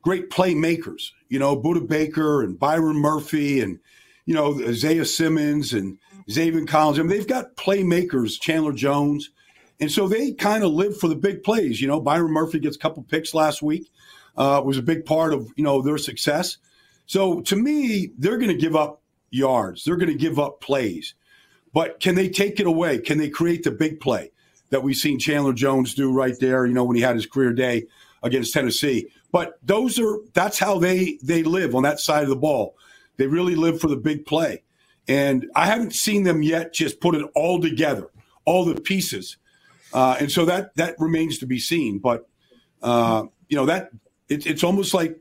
great 0.00 0.30
playmakers. 0.30 1.10
You 1.28 1.40
know, 1.40 1.60
Budda 1.60 1.88
Baker 1.88 2.40
and 2.42 2.56
Byron 2.56 2.98
Murphy 2.98 3.60
and, 3.60 3.80
you 4.26 4.34
know, 4.36 4.56
Isaiah 4.60 5.04
Simmons 5.04 5.72
and 5.72 5.98
Zaven 6.28 6.68
Collins. 6.68 7.00
I 7.00 7.02
mean, 7.02 7.10
they've 7.10 7.26
got 7.26 7.56
playmakers, 7.56 8.40
Chandler 8.40 8.72
Jones. 8.72 9.30
And 9.80 9.90
so 9.90 10.06
they 10.06 10.30
kind 10.30 10.62
of 10.62 10.70
live 10.70 10.96
for 10.96 11.08
the 11.08 11.16
big 11.16 11.42
plays. 11.42 11.80
You 11.80 11.88
know, 11.88 12.00
Byron 12.00 12.30
Murphy 12.30 12.60
gets 12.60 12.76
a 12.76 12.78
couple 12.78 13.02
picks 13.02 13.34
last 13.34 13.60
week. 13.60 13.90
Uh, 14.36 14.62
was 14.64 14.78
a 14.78 14.82
big 14.82 15.04
part 15.04 15.34
of, 15.34 15.48
you 15.56 15.64
know, 15.64 15.82
their 15.82 15.98
success. 15.98 16.58
So 17.06 17.40
to 17.40 17.56
me, 17.56 18.12
they're 18.16 18.38
going 18.38 18.52
to 18.52 18.56
give 18.56 18.76
up 18.76 19.02
yards. 19.30 19.82
They're 19.82 19.96
going 19.96 20.12
to 20.12 20.14
give 20.14 20.38
up 20.38 20.60
plays. 20.60 21.14
But 21.72 21.98
can 21.98 22.14
they 22.14 22.28
take 22.28 22.60
it 22.60 22.68
away? 22.68 22.98
Can 22.98 23.18
they 23.18 23.30
create 23.30 23.64
the 23.64 23.72
big 23.72 23.98
play 23.98 24.30
that 24.70 24.82
we've 24.82 24.96
seen 24.96 25.18
Chandler 25.18 25.52
Jones 25.52 25.94
do 25.94 26.12
right 26.12 26.38
there? 26.40 26.66
You 26.66 26.74
know, 26.74 26.84
when 26.84 26.96
he 26.96 27.02
had 27.02 27.16
his 27.16 27.26
career 27.26 27.52
day 27.52 27.86
against 28.22 28.52
Tennessee. 28.52 29.08
But 29.32 29.58
those 29.62 29.98
are 29.98 30.18
that's 30.32 30.58
how 30.58 30.78
they 30.78 31.18
they 31.22 31.42
live 31.42 31.74
on 31.74 31.82
that 31.84 32.00
side 32.00 32.24
of 32.24 32.28
the 32.28 32.36
ball. 32.36 32.76
They 33.16 33.26
really 33.26 33.54
live 33.54 33.80
for 33.80 33.88
the 33.88 33.96
big 33.96 34.26
play. 34.26 34.62
And 35.06 35.50
I 35.54 35.66
haven't 35.66 35.94
seen 35.94 36.24
them 36.24 36.42
yet 36.42 36.72
just 36.72 37.00
put 37.00 37.14
it 37.14 37.26
all 37.34 37.60
together, 37.60 38.08
all 38.44 38.64
the 38.64 38.80
pieces. 38.80 39.36
Uh, 39.92 40.16
and 40.20 40.30
so 40.30 40.44
that 40.44 40.74
that 40.76 40.94
remains 40.98 41.38
to 41.38 41.46
be 41.46 41.58
seen. 41.58 41.98
But 41.98 42.28
uh, 42.82 43.24
you 43.48 43.56
know 43.56 43.66
that 43.66 43.90
it, 44.28 44.46
it's 44.46 44.64
almost 44.64 44.94
like 44.94 45.18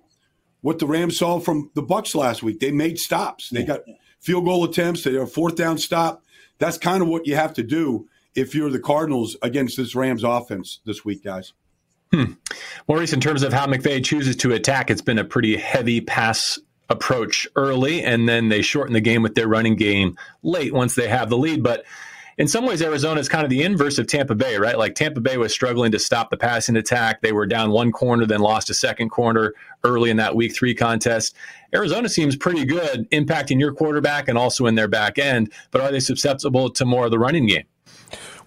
what 0.62 0.80
the 0.80 0.88
Rams 0.88 1.18
saw 1.18 1.40
from 1.40 1.72
the 1.74 1.84
Bucs 1.84 2.16
last 2.16 2.44
week. 2.44 2.60
They 2.60 2.72
made 2.72 3.00
stops. 3.00 3.50
They 3.50 3.64
got 3.64 3.82
field 4.20 4.46
goal 4.46 4.64
attempts. 4.64 5.04
They 5.04 5.14
had 5.14 5.22
a 5.22 5.28
fourth 5.28 5.56
down 5.56 5.78
stop. 5.78 6.24
That's 6.58 6.78
kind 6.78 7.02
of 7.02 7.08
what 7.08 7.26
you 7.26 7.36
have 7.36 7.54
to 7.54 7.64
do 7.64 8.10
if 8.36 8.56
you're 8.56 8.70
the 8.70 8.80
Cardinals 8.80 9.36
against 9.42 9.78
this 9.78 9.96
Rams 9.96 10.24
offense 10.24 10.80
this 10.86 11.04
week, 11.04 11.24
guys. 11.24 11.54
Hmm. 12.12 12.34
Maurice, 12.88 13.14
in 13.14 13.20
terms 13.20 13.44
of 13.44 13.54
how 13.54 13.68
McVay 13.68 14.04
chooses 14.04 14.36
to 14.38 14.54
attack, 14.54 14.90
it's 14.90 15.02
been 15.02 15.20
a 15.20 15.24
pretty 15.24 15.56
heavy 15.58 16.02
pass 16.02 16.58
approach 16.90 17.48
early, 17.56 18.04
and 18.04 18.28
then 18.28 18.50
they 18.50 18.62
shorten 18.62 18.94
the 18.94 19.02
game 19.02 19.22
with 19.22 19.36
their 19.36 19.48
running 19.48 19.76
game 19.76 20.18
late 20.42 20.74
once 20.74 20.96
they 20.96 21.08
have 21.08 21.30
the 21.30 21.38
lead. 21.38 21.62
But 21.62 21.86
in 22.40 22.48
some 22.48 22.66
ways, 22.66 22.82
Arizona 22.82 23.20
is 23.20 23.28
kind 23.28 23.44
of 23.44 23.50
the 23.50 23.64
inverse 23.64 23.98
of 23.98 24.08
Tampa 24.08 24.34
Bay, 24.34 24.58
right? 24.58 24.78
Like 24.78 24.96
Tampa 24.96 25.20
Bay 25.20 25.36
was 25.36 25.54
struggling 25.54 25.92
to 25.92 26.00
stop 26.00 26.30
the 26.30 26.38
passing 26.38 26.78
attack. 26.78 27.22
They 27.22 27.34
were 27.34 27.46
down 27.46 27.72
one 27.72 27.92
corner, 27.92 28.26
then 28.26 28.40
lost 28.40 28.70
a 28.70 28.74
second 28.74 29.10
corner 29.10 29.54
early 29.84 30.10
in 30.10 30.16
that 30.18 30.38
week 30.38 30.56
three 30.56 30.74
contest. 30.74 31.36
Arizona 31.76 32.08
seems 32.08 32.38
pretty 32.38 32.64
good 32.64 33.12
impacting 33.12 33.60
your 33.60 33.74
quarterback 33.74 34.30
and 34.30 34.38
also 34.38 34.68
in 34.68 34.76
their 34.76 34.88
back 34.88 35.20
end, 35.20 35.52
but 35.72 35.82
are 35.82 35.92
they 35.92 36.00
susceptible 36.00 36.70
to 36.70 36.86
more 36.86 37.06
of 37.06 37.12
the 37.12 37.20
running 37.20 37.46
game? 37.46 37.66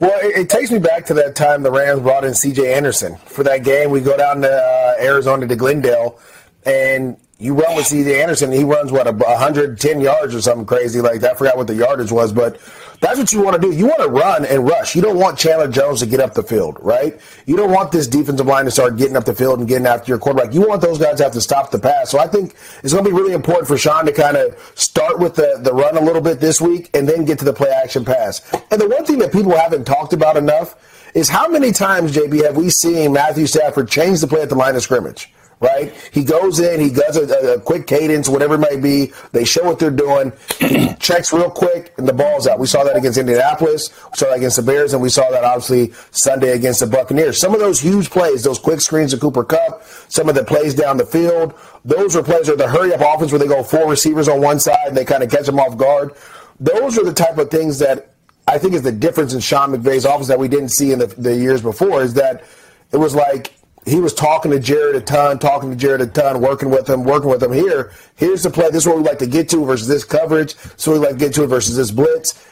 Well, 0.01 0.19
it, 0.23 0.37
it, 0.37 0.49
takes 0.49 0.71
me 0.71 0.79
back 0.79 1.05
to 1.07 1.15
that 1.15 1.37
time 1.37 1.63
the 1.63 1.71
Rams 1.71 2.01
brought 2.01 2.25
in 2.25 2.33
C.J. 2.33 2.73
Anderson 2.73 3.17
for 3.27 3.45
that 3.45 3.63
game. 3.63 3.91
We 3.91 4.01
go 4.01 4.17
down 4.17 4.41
to 4.41 4.51
uh, 4.51 4.95
Arizona 5.01 5.47
to 5.47 5.55
Glendale, 5.55 6.19
and 6.65 7.17
you 7.39 7.55
run 7.55 7.77
with 7.77 7.87
C.J. 7.87 8.23
Anderson. 8.23 8.51
He 8.51 8.65
runs 8.65 8.91
what 8.91 9.07
a 9.07 9.13
110 9.13 10.01
yards 10.01 10.35
or 10.35 10.41
something 10.41 10.65
crazy 10.65 11.01
like 11.01 11.21
that. 11.21 11.33
I 11.33 11.37
forgot 11.37 11.57
what 11.57 11.67
the 11.67 11.75
yardage 11.75 12.11
was, 12.11 12.33
but 12.33 12.59
that's 13.03 13.19
what 13.19 13.33
you 13.33 13.43
want 13.43 13.61
to 13.61 13.61
do. 13.61 13.73
You 13.73 13.87
want 13.87 14.01
to 14.01 14.09
run 14.09 14.47
and 14.47 14.65
rush. 14.65 14.95
You 14.95 15.03
don't 15.03 15.19
want 15.19 15.37
Chandler 15.37 15.67
Jones 15.67 15.99
to 16.01 16.07
get 16.07 16.21
up 16.21 16.35
the 16.35 16.43
field, 16.43 16.79
right? 16.81 17.21
You 17.47 17.57
don't 17.57 17.73
want 17.73 17.91
this 17.91 18.07
defensive 18.07 18.47
line 18.47 18.65
to 18.65 18.71
start 18.71 18.97
getting 18.97 19.17
up 19.17 19.25
the 19.25 19.35
field 19.35 19.59
and 19.59 19.67
getting 19.67 19.89
after 19.89 20.09
your 20.09 20.19
quarterback. 20.19 20.55
You 20.55 20.67
want 20.67 20.83
those 20.83 21.01
guys 21.01 21.17
to 21.17 21.25
have 21.25 21.33
to 21.33 21.41
stop 21.41 21.73
the 21.73 21.81
pass. 21.81 22.11
So 22.11 22.21
I 22.21 22.29
think 22.29 22.55
it's 22.85 22.93
going 22.93 23.05
to 23.05 23.11
be 23.11 23.15
really 23.15 23.33
important 23.33 23.67
for 23.67 23.77
Sean 23.77 24.07
to 24.07 24.13
kind 24.13 24.37
of 24.37 24.57
start 24.77 25.19
with 25.19 25.35
the, 25.35 25.59
the 25.61 25.75
run 25.75 25.97
a 25.97 26.01
little 26.01 26.23
bit 26.23 26.39
this 26.39 26.61
week 26.61 26.91
and 26.95 27.09
then 27.09 27.25
get 27.25 27.41
to 27.41 27.45
the 27.45 27.53
play 27.53 27.71
action 27.71 28.05
pass. 28.05 28.41
And 28.71 28.81
the 28.81 28.89
one 28.89 29.05
thing 29.05 29.19
that 29.19 29.33
people 29.33 29.57
haven't 29.57 29.85
talked 29.85 30.13
about 30.13 30.37
enough 30.37 30.77
is 31.13 31.29
how 31.29 31.49
many 31.49 31.73
times, 31.73 32.13
JB, 32.17 32.45
have 32.45 32.57
we 32.57 32.71
seen 32.71 33.13
Matthew 33.13 33.47
Stafford 33.47 33.89
change 33.89 34.21
the 34.21 34.29
play 34.29 34.43
at 34.43 34.49
the 34.49 34.55
line 34.55 34.77
of 34.77 34.83
scrimmage? 34.83 35.29
Right? 35.63 35.95
He 36.13 36.25
goes 36.25 36.59
in, 36.59 36.81
he 36.81 36.91
does 36.91 37.17
a, 37.17 37.53
a, 37.55 37.61
quick 37.61 37.87
cadence, 37.87 38.29
whatever 38.29 38.55
it 38.55 38.59
might 38.59 38.83
be. 38.83 39.13
They 39.31 39.45
show 39.45 39.63
what 39.63 39.79
they're 39.79 39.93
doing. 39.93 40.33
He 40.59 40.93
checks 40.99 41.33
real 41.33 41.51
quick, 41.51 41.95
and 41.99 42.09
the 42.09 42.13
ball's 42.13 42.49
out. 42.49 42.59
We 42.59 42.67
saw 42.67 42.83
that 42.83 42.97
against 42.97 43.17
Indianapolis. 43.17 43.91
We 44.11 44.17
saw 44.17 44.27
that 44.31 44.39
against 44.39 44.57
the 44.57 44.63
Bears, 44.63 44.93
and 44.93 45.01
we 45.01 45.09
saw 45.09 45.31
that 45.31 45.45
obviously 45.45 45.93
Sunday 46.11 46.51
against 46.51 46.81
the 46.81 46.89
Buccaneers. 46.89 47.39
Some 47.39 47.55
of 47.55 47.61
those 47.61 47.79
huge 47.79 48.11
plays, 48.11 48.43
those 48.43 48.59
quick 48.59 48.81
screens 48.81 49.13
of 49.13 49.21
Cooper 49.21 49.45
Kupp, 49.45 49.85
some 50.09 50.29
of 50.29 50.35
the 50.35 50.43
plays 50.43 50.75
down 50.75 50.97
the 50.97 51.07
field, 51.07 51.55
those 51.85 52.17
are 52.17 52.25
plays 52.25 52.49
where 52.49 52.57
the 52.57 52.67
hurry 52.69 52.93
up 52.93 53.01
offense 53.01 53.31
where 53.31 53.39
they 53.39 53.47
go 53.47 53.63
four 53.63 53.89
receivers 53.89 54.27
on 54.29 54.41
one 54.41 54.59
side 54.59 54.89
and 54.89 54.97
they 54.97 55.05
kind 55.05 55.23
of 55.23 55.31
catch 55.31 55.47
them 55.47 55.61
off 55.61 55.77
guard. 55.77 56.13
Those 56.59 56.99
are 56.99 57.05
the 57.05 57.15
type 57.15 57.39
of 57.39 57.53
things 57.53 57.79
that 57.79 58.15
I 58.49 58.59
think 58.59 58.75
is 58.75 58.83
the 58.83 58.91
difference 58.91 59.33
in 59.33 59.39
Sean 59.41 59.71
McVay's 59.71 60.05
offense 60.05 60.27
that 60.27 60.41
we 60.41 60.49
didn't 60.49 60.71
see 60.71 60.91
in 60.91 60.99
the, 60.99 61.07
the 61.07 61.37
years 61.37 61.63
before 61.63 62.03
is 62.03 62.15
that 62.15 62.43
it 62.91 62.97
was 62.97 63.15
like 63.15 63.53
he 63.85 64.01
was 64.01 64.15
talking 64.15 64.51
to 64.53 64.61
Jared 64.61 64.97
a 64.97 65.01
ton, 65.01 65.39
talking 65.39 65.71
to 65.71 65.77
Jared 65.77 66.01
a 66.01 66.07
ton, 66.07 66.41
working 66.41 66.71
with 66.71 66.89
him, 66.89 67.05
working 67.05 67.29
with 67.29 67.43
him. 67.43 67.53
Here, 67.53 67.93
here's 68.15 68.43
the 68.43 68.51
play. 68.51 68.71
This 68.71 68.85
is 68.85 68.87
what 68.87 68.97
we 68.97 69.03
like 69.03 69.19
to 69.19 69.27
get 69.27 69.49
to 69.51 69.65
versus 69.65 69.89
this 69.89 70.05
coverage. 70.05 70.55
So 70.77 70.93
we 70.93 70.99
like 70.99 71.11
to 71.11 71.17
get 71.17 71.35
to 71.35 71.45
it 71.45 71.49
versus 71.49 71.77
this 71.77 71.91
blitz. 71.91 72.47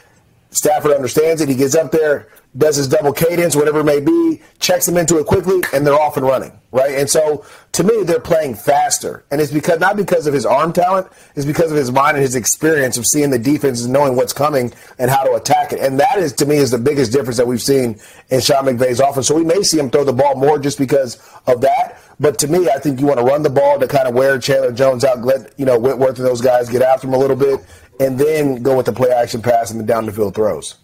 Stafford 0.51 0.91
understands 0.91 1.41
it. 1.41 1.47
He 1.49 1.55
gets 1.55 1.75
up 1.75 1.91
there, 1.91 2.27
does 2.57 2.75
his 2.75 2.89
double 2.89 3.13
cadence, 3.13 3.55
whatever 3.55 3.79
it 3.79 3.85
may 3.85 4.01
be, 4.01 4.41
checks 4.59 4.85
them 4.85 4.97
into 4.97 5.17
it 5.17 5.25
quickly, 5.25 5.61
and 5.73 5.87
they're 5.87 5.99
off 5.99 6.17
and 6.17 6.25
running, 6.25 6.51
right? 6.71 6.91
And 6.91 7.09
so, 7.09 7.45
to 7.71 7.83
me, 7.85 8.03
they're 8.03 8.19
playing 8.19 8.55
faster, 8.55 9.23
and 9.31 9.39
it's 9.39 9.51
because 9.51 9.79
not 9.79 9.95
because 9.95 10.27
of 10.27 10.33
his 10.33 10.45
arm 10.45 10.73
talent, 10.73 11.07
it's 11.35 11.45
because 11.45 11.71
of 11.71 11.77
his 11.77 11.89
mind 11.89 12.17
and 12.17 12.21
his 12.21 12.35
experience 12.35 12.97
of 12.97 13.05
seeing 13.07 13.29
the 13.29 13.39
defense 13.39 13.83
and 13.83 13.93
knowing 13.93 14.17
what's 14.17 14.33
coming 14.33 14.73
and 14.99 15.09
how 15.09 15.23
to 15.23 15.35
attack 15.35 15.71
it. 15.71 15.79
And 15.79 15.97
that 16.01 16.17
is, 16.19 16.33
to 16.33 16.45
me, 16.45 16.57
is 16.57 16.71
the 16.71 16.77
biggest 16.77 17.13
difference 17.13 17.37
that 17.37 17.47
we've 17.47 17.61
seen 17.61 17.97
in 18.29 18.41
Sean 18.41 18.65
McVay's 18.65 18.99
offense. 18.99 19.27
So 19.27 19.35
we 19.35 19.45
may 19.45 19.63
see 19.63 19.79
him 19.79 19.89
throw 19.89 20.03
the 20.03 20.11
ball 20.11 20.35
more 20.35 20.59
just 20.59 20.77
because 20.77 21.15
of 21.47 21.61
that. 21.61 21.97
But 22.19 22.37
to 22.39 22.47
me, 22.47 22.69
I 22.69 22.77
think 22.77 22.99
you 22.99 23.07
want 23.07 23.19
to 23.19 23.25
run 23.25 23.41
the 23.41 23.49
ball 23.49 23.79
to 23.79 23.87
kind 23.87 24.07
of 24.07 24.13
wear 24.13 24.37
Chandler 24.37 24.71
Jones 24.71 25.03
out, 25.03 25.21
let 25.21 25.57
you 25.57 25.65
know 25.65 25.79
Whitworth 25.79 26.19
and 26.19 26.27
those 26.27 26.39
guys 26.39 26.69
get 26.69 26.83
after 26.83 27.07
him 27.07 27.15
a 27.15 27.17
little 27.17 27.35
bit, 27.35 27.61
and 28.01 28.19
then 28.19 28.63
go 28.63 28.75
with 28.75 28.87
the 28.87 28.93
play 28.93 29.11
action 29.11 29.41
pass 29.41 29.69
and 29.71 29.79
the 29.79 29.83
down 29.83 30.05
the 30.05 30.11
field 30.11 30.33
throws. 30.33 30.75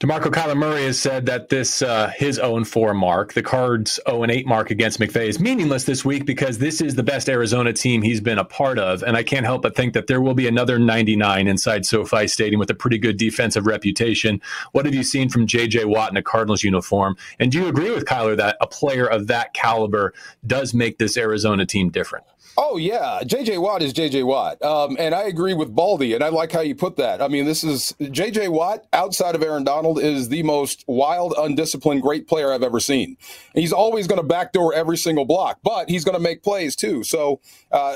DeMarco 0.00 0.32
Kyler 0.32 0.56
Murray 0.56 0.84
has 0.84 0.98
said 0.98 1.26
that 1.26 1.50
this 1.50 1.82
uh, 1.82 2.10
his 2.16 2.38
own 2.38 2.64
4 2.64 2.94
mark, 2.94 3.34
the 3.34 3.42
Cards' 3.42 4.00
0 4.08 4.24
8 4.30 4.46
mark 4.46 4.70
against 4.70 4.98
McVay, 4.98 5.28
is 5.28 5.38
meaningless 5.38 5.84
this 5.84 6.06
week 6.06 6.24
because 6.24 6.56
this 6.56 6.80
is 6.80 6.94
the 6.94 7.02
best 7.02 7.28
Arizona 7.28 7.74
team 7.74 8.00
he's 8.00 8.22
been 8.22 8.38
a 8.38 8.44
part 8.44 8.78
of, 8.78 9.02
and 9.02 9.14
I 9.14 9.22
can't 9.22 9.44
help 9.44 9.60
but 9.60 9.76
think 9.76 9.92
that 9.92 10.06
there 10.06 10.22
will 10.22 10.32
be 10.32 10.48
another 10.48 10.78
99 10.78 11.46
inside 11.46 11.84
SoFi 11.84 12.26
Stadium 12.28 12.58
with 12.58 12.70
a 12.70 12.74
pretty 12.74 12.96
good 12.96 13.18
defensive 13.18 13.66
reputation. 13.66 14.40
What 14.72 14.86
have 14.86 14.94
you 14.94 15.02
seen 15.02 15.28
from 15.28 15.46
J.J. 15.46 15.84
Watt 15.84 16.10
in 16.10 16.16
a 16.16 16.22
Cardinals 16.22 16.64
uniform? 16.64 17.18
And 17.38 17.52
do 17.52 17.58
you 17.58 17.68
agree 17.68 17.90
with 17.90 18.06
Kyler 18.06 18.38
that 18.38 18.56
a 18.62 18.66
player 18.66 19.04
of 19.04 19.26
that 19.26 19.52
caliber 19.52 20.14
does 20.46 20.72
make 20.72 20.96
this 20.96 21.18
Arizona 21.18 21.66
team 21.66 21.90
different? 21.90 22.24
Oh 22.56 22.76
yeah, 22.76 23.20
J.J. 23.24 23.58
Watt 23.58 23.80
is 23.80 23.92
J.J. 23.92 24.22
Watt, 24.24 24.60
um, 24.62 24.96
and 24.98 25.14
I 25.14 25.22
agree 25.22 25.54
with 25.54 25.74
Baldy, 25.74 26.14
and 26.14 26.22
I 26.22 26.28
like 26.28 26.52
how 26.52 26.60
you 26.60 26.74
put 26.74 26.96
that. 26.96 27.22
I 27.22 27.28
mean, 27.28 27.44
this 27.44 27.64
is 27.64 27.94
J.J. 28.00 28.48
Watt 28.48 28.84
outside 28.92 29.34
of 29.34 29.42
Aaron 29.42 29.64
Donald 29.64 29.98
is 29.98 30.28
the 30.28 30.42
most 30.42 30.84
wild, 30.86 31.34
undisciplined, 31.38 32.02
great 32.02 32.26
player 32.26 32.52
I've 32.52 32.62
ever 32.62 32.80
seen. 32.80 33.16
He's 33.54 33.72
always 33.72 34.06
going 34.06 34.20
to 34.20 34.26
backdoor 34.26 34.74
every 34.74 34.96
single 34.96 35.24
block, 35.24 35.60
but 35.62 35.88
he's 35.88 36.04
going 36.04 36.16
to 36.16 36.22
make 36.22 36.42
plays 36.42 36.76
too. 36.76 37.02
So 37.04 37.40
uh, 37.72 37.94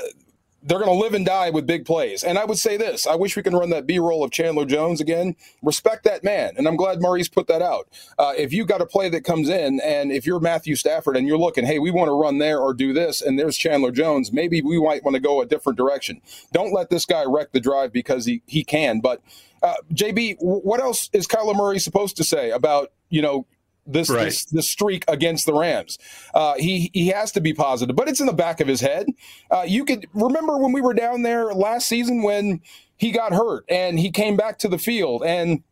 they're 0.65 0.79
going 0.79 0.89
to 0.89 1.03
live 1.03 1.13
and 1.13 1.25
die 1.25 1.51
with 1.51 1.67
big 1.67 1.85
plays. 1.85 2.23
And 2.23 2.39
I 2.39 2.45
would 2.45 2.57
say 2.57 2.75
this 2.75 3.05
I 3.05 3.15
wish 3.15 3.35
we 3.35 3.43
can 3.43 3.55
run 3.55 3.69
that 3.69 3.85
B 3.85 3.99
roll 3.99 4.23
of 4.23 4.31
Chandler 4.31 4.65
Jones 4.65 4.99
again. 4.99 5.35
Respect 5.61 6.03
that 6.05 6.23
man. 6.23 6.55
And 6.57 6.67
I'm 6.67 6.75
glad 6.75 7.01
Murray's 7.01 7.29
put 7.29 7.47
that 7.47 7.61
out. 7.61 7.87
Uh, 8.17 8.33
if 8.35 8.51
you 8.51 8.65
got 8.65 8.81
a 8.81 8.85
play 8.85 9.07
that 9.09 9.23
comes 9.23 9.47
in, 9.47 9.79
and 9.81 10.11
if 10.11 10.25
you're 10.25 10.39
Matthew 10.39 10.75
Stafford 10.75 11.17
and 11.17 11.27
you're 11.27 11.37
looking, 11.37 11.65
hey, 11.65 11.77
we 11.77 11.91
want 11.91 12.07
to 12.07 12.19
run 12.19 12.39
there 12.39 12.59
or 12.59 12.73
do 12.73 12.93
this, 12.93 13.21
and 13.21 13.37
there's 13.37 13.57
Chandler 13.57 13.91
Jones, 13.91 14.33
maybe 14.33 14.61
we 14.61 14.81
might 14.81 15.03
want 15.03 15.15
to 15.15 15.21
go 15.21 15.41
a 15.41 15.45
different 15.45 15.77
direction. 15.77 16.21
Don't 16.51 16.73
let 16.73 16.89
this 16.89 17.05
guy 17.05 17.23
wreck 17.25 17.51
the 17.51 17.59
drive 17.59 17.93
because 17.93 18.25
he, 18.25 18.41
he 18.47 18.63
can. 18.63 19.01
But 19.01 19.21
uh, 19.61 19.75
JB, 19.93 20.37
what 20.39 20.79
else 20.79 21.09
is 21.13 21.27
Kyler 21.27 21.55
Murray 21.55 21.79
supposed 21.79 22.17
to 22.17 22.23
say 22.23 22.49
about, 22.49 22.91
you 23.09 23.21
know, 23.21 23.45
this, 23.85 24.09
right. 24.09 24.25
this 24.25 24.45
this 24.45 24.71
streak 24.71 25.05
against 25.07 25.45
the 25.45 25.53
Rams. 25.53 25.97
Uh, 26.33 26.55
he 26.57 26.89
he 26.93 27.07
has 27.07 27.31
to 27.33 27.41
be 27.41 27.53
positive, 27.53 27.95
but 27.95 28.07
it's 28.07 28.19
in 28.19 28.25
the 28.25 28.33
back 28.33 28.59
of 28.59 28.67
his 28.67 28.81
head. 28.81 29.07
Uh, 29.51 29.63
you 29.67 29.85
could 29.85 30.07
remember 30.13 30.57
when 30.57 30.71
we 30.71 30.81
were 30.81 30.93
down 30.93 31.21
there 31.21 31.53
last 31.53 31.87
season 31.87 32.23
when 32.23 32.61
he 32.97 33.11
got 33.11 33.33
hurt 33.33 33.65
and 33.69 33.99
he 33.99 34.11
came 34.11 34.37
back 34.37 34.57
to 34.59 34.67
the 34.67 34.77
field 34.77 35.23
and 35.23 35.63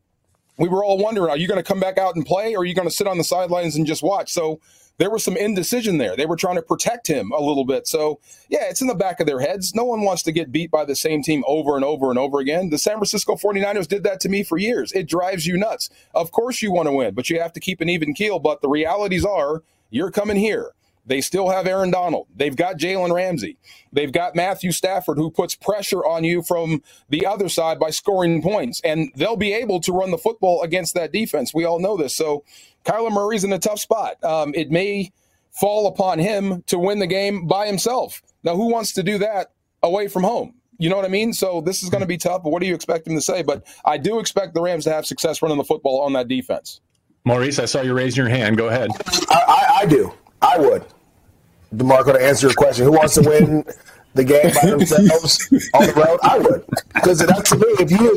we 0.58 0.68
were 0.68 0.84
all 0.84 0.98
wondering, 0.98 1.30
are 1.30 1.38
you 1.38 1.48
going 1.48 1.60
to 1.60 1.64
come 1.64 1.80
back 1.80 1.98
out 1.98 2.16
and 2.16 2.26
play 2.26 2.56
or 2.56 2.60
are 2.60 2.66
you 2.66 2.76
going 2.76 2.88
to 2.88 2.94
sit 2.94 3.08
on 3.08 3.18
the 3.18 3.24
sidelines 3.24 3.76
and 3.76 3.88
just 3.88 4.04
watch? 4.04 4.32
So 4.32 4.60
there 4.98 5.10
was 5.10 5.24
some 5.24 5.36
indecision 5.36 5.98
there. 5.98 6.16
They 6.16 6.26
were 6.26 6.36
trying 6.36 6.56
to 6.56 6.62
protect 6.62 7.08
him 7.08 7.32
a 7.32 7.42
little 7.42 7.66
bit. 7.66 7.88
So, 7.88 8.20
yeah, 8.50 8.66
it's 8.70 8.82
in 8.82 8.88
the 8.88 8.96
back 8.96 9.20
of 9.20 9.28
their 9.28 9.40
heads. 9.40 9.74
No 9.74 9.84
one 9.84 10.02
wants 10.02 10.24
to 10.24 10.32
get 10.32 10.52
beat 10.52 10.70
by 10.70 10.86
the 10.86 10.96
same 10.96 11.24
team 11.24 11.44
over 11.48 11.76
and 11.76 11.84
over 11.84 12.10
and 12.10 12.20
over 12.20 12.40
again. 12.40 12.70
The 12.70 12.78
San 12.78 12.98
Francisco 12.98 13.36
49ers 13.36 13.88
did 13.88 14.04
that 14.04 14.20
to 14.22 14.30
me 14.30 14.44
for 14.44 14.58
years. 14.58 14.92
It 14.92 15.08
drives 15.08 15.48
you 15.48 15.58
nuts. 15.58 15.90
Of 16.14 16.32
course, 16.32 16.62
you 16.62 16.72
want 16.72 16.88
to 16.88 16.94
win, 16.94 17.16
but 17.16 17.30
you 17.30 17.40
have 17.42 17.54
to 17.54 17.60
keep 17.60 17.82
an 17.82 17.90
even 17.90 18.14
keel. 18.14 18.40
But 18.40 18.62
the 18.62 18.70
realities 18.70 19.26
are 19.26 19.64
you're 19.90 20.12
coming 20.12 20.38
here. 20.38 20.72
They 21.06 21.22
still 21.22 21.50
have 21.50 21.68
Aaron 21.68 21.92
Donald. 21.92 22.28
They've 22.36 22.56
got 22.56 22.78
Jalen 22.78 23.14
Ramsey. 23.14 23.58
They've 23.92 24.12
got 24.12 24.36
Matthew 24.36 24.72
Stafford, 24.72 25.18
who 25.18 25.30
puts 25.30 25.56
pressure 25.56 26.06
on 26.06 26.24
you 26.24 26.42
from 26.42 26.82
the 27.10 27.26
other 27.26 27.50
side 27.50 27.80
by 27.80 27.90
scoring 27.90 28.42
points. 28.42 28.80
And 28.84 29.12
they'll 29.16 29.36
be 29.36 29.54
able 29.54 29.82
to 29.82 29.92
run 29.92 30.12
the 30.12 30.18
football 30.18 30.62
against 30.62 30.94
that 30.96 31.12
defense. 31.12 31.54
We 31.54 31.66
all 31.66 31.80
know 31.80 31.98
this. 31.98 32.16
So 32.16 32.46
Kyler 32.86 33.12
Murray's 33.12 33.44
in 33.44 33.52
a 33.52 33.60
tough 33.60 33.80
spot. 33.80 34.24
Um, 34.24 34.54
it 34.56 34.72
may 34.72 35.12
fall 35.52 35.88
upon 35.88 36.20
him 36.20 36.64
to 36.68 36.80
win 36.80 37.00
the 37.00 37.08
game 37.08 37.48
by 37.48 37.68
himself. 37.68 38.22
Now, 38.44 38.56
who 38.56 38.72
wants 38.72 38.94
to 38.94 39.04
do 39.04 39.18
that 39.20 39.52
away 39.82 40.08
from 40.08 40.24
home? 40.24 40.56
You 40.80 40.90
know 40.90 40.96
what 40.96 41.06
I 41.06 41.10
mean? 41.10 41.34
So 41.34 41.62
this 41.62 41.84
is 41.84 41.90
going 41.90 42.02
to 42.02 42.08
be 42.08 42.18
tough. 42.18 42.44
But 42.44 42.50
what 42.50 42.62
do 42.62 42.68
you 42.68 42.76
expect 42.76 43.08
him 43.08 43.16
to 43.16 43.22
say? 43.22 43.44
But 43.44 43.66
I 43.86 43.98
do 43.98 44.20
expect 44.20 44.54
the 44.54 44.62
Rams 44.62 44.86
to 44.86 44.92
have 44.92 45.06
success 45.06 45.42
running 45.42 45.58
the 45.58 45.64
football 45.64 46.02
on 46.02 46.14
that 46.14 46.28
defense. 46.28 46.82
Maurice, 47.26 47.60
I 47.60 47.66
saw 47.66 47.82
you 47.82 47.94
raising 47.94 48.26
your 48.26 48.30
hand. 48.30 48.58
Go 48.58 48.68
ahead. 48.68 48.90
I, 49.30 49.44
I, 49.48 49.78
I 49.82 49.86
do. 49.86 50.14
I 50.44 50.58
would. 50.60 50.86
DeMarco, 51.74 52.14
to 52.14 52.24
answer 52.24 52.48
your 52.48 52.54
question, 52.54 52.86
who 52.86 52.92
wants 52.92 53.16
to 53.16 53.22
win 53.22 53.66
the 54.14 54.24
game 54.24 54.54
by 54.54 54.70
themselves 54.70 55.50
on 55.74 55.88
the 55.88 55.94
road? 55.94 56.20
I 56.22 56.38
would, 56.38 56.66
because 56.94 57.20
that's 57.20 57.50
to 57.50 57.58
me. 57.58 57.66
If 57.80 57.90
you 57.90 58.14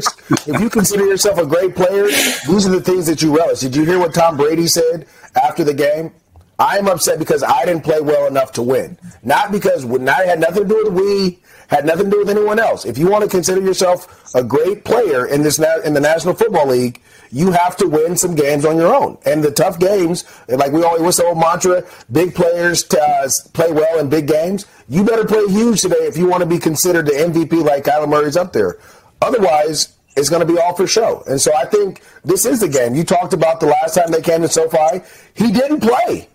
if 0.53 0.61
you 0.61 0.69
consider 0.69 1.07
yourself 1.07 1.39
a 1.39 1.47
great 1.47 1.75
player, 1.75 2.05
these 2.05 2.67
are 2.67 2.71
the 2.71 2.83
things 2.83 3.07
that 3.07 3.23
you 3.23 3.35
relish. 3.35 3.61
Did 3.61 3.75
you 3.75 3.85
hear 3.85 3.99
what 3.99 4.13
Tom 4.13 4.37
Brady 4.37 4.67
said 4.67 5.07
after 5.43 5.65
the 5.65 5.73
game? 5.73 6.13
I'm 6.59 6.89
upset 6.89 7.19
because 7.19 7.43
I 7.43 7.65
didn't 7.65 7.85
play 7.85 8.01
well 8.01 8.27
enough 8.27 8.53
to 8.53 8.63
win, 8.63 8.99
not 9.23 9.53
because 9.53 9.85
not 9.85 10.25
had 10.27 10.41
nothing 10.41 10.65
to 10.65 10.69
do 10.69 10.85
with 10.85 10.95
we, 10.95 11.39
had 11.69 11.85
nothing 11.85 12.07
to 12.07 12.11
do 12.11 12.19
with 12.19 12.31
anyone 12.31 12.59
else. 12.59 12.85
If 12.85 12.99
you 12.99 13.11
want 13.11 13.25
to 13.25 13.31
consider 13.31 13.61
yourself 13.61 14.35
a 14.35 14.43
great 14.43 14.85
player 14.85 15.27
in 15.27 15.43
this 15.43 15.59
in 15.59 15.95
the 15.95 16.01
National 16.01 16.35
Football 16.35 16.69
League, 16.69 17.01
you 17.33 17.51
have 17.53 17.77
to 17.79 17.89
win 17.89 18.17
some 18.17 18.35
games 18.35 18.65
on 18.65 18.77
your 18.77 18.95
own. 18.95 19.19
And 19.27 19.43
the 19.43 19.51
tough 19.51 19.79
games, 19.79 20.25
like 20.49 20.73
we 20.73 20.83
always 20.85 21.03
what's 21.03 21.17
the 21.17 21.25
old 21.25 21.39
mantra, 21.39 21.85
big 22.11 22.35
players 22.35 22.83
to, 22.85 23.03
uh, 23.03 23.29
play 23.53 23.73
well 23.73 23.99
in 23.99 24.09
big 24.09 24.29
games. 24.29 24.67
You 24.89 25.05
better 25.05 25.25
play 25.25 25.45
huge 25.49 25.83
today 25.83 25.97
if 26.07 26.17
you 26.17 26.27
want 26.27 26.43
to 26.43 26.47
be 26.47 26.59
considered 26.59 27.07
the 27.07 27.13
MVP 27.13 27.65
like 27.65 27.85
Kyler 27.85 28.09
Murray's 28.09 28.37
up 28.37 28.53
there. 28.53 28.79
Otherwise, 29.21 29.97
it's 30.17 30.31
going 30.31 30.47
to 30.47 30.51
be 30.51 30.59
all 30.59 30.75
for 30.75 30.87
show. 30.87 31.23
And 31.27 31.41
so 31.41 31.55
I 31.55 31.67
think 31.67 32.03
this 32.25 32.47
is 32.47 32.61
the 32.61 32.69
game. 32.69 32.95
You 32.95 33.05
talked 33.05 33.33
about 33.33 33.61
the 33.61 33.67
last 33.67 33.95
time 33.95 34.11
they 34.11 34.23
came 34.23 34.43
to 34.43 34.49
SoFi. 34.49 35.03
He 35.35 35.53
didn't 35.53 35.81
play. 35.81 36.29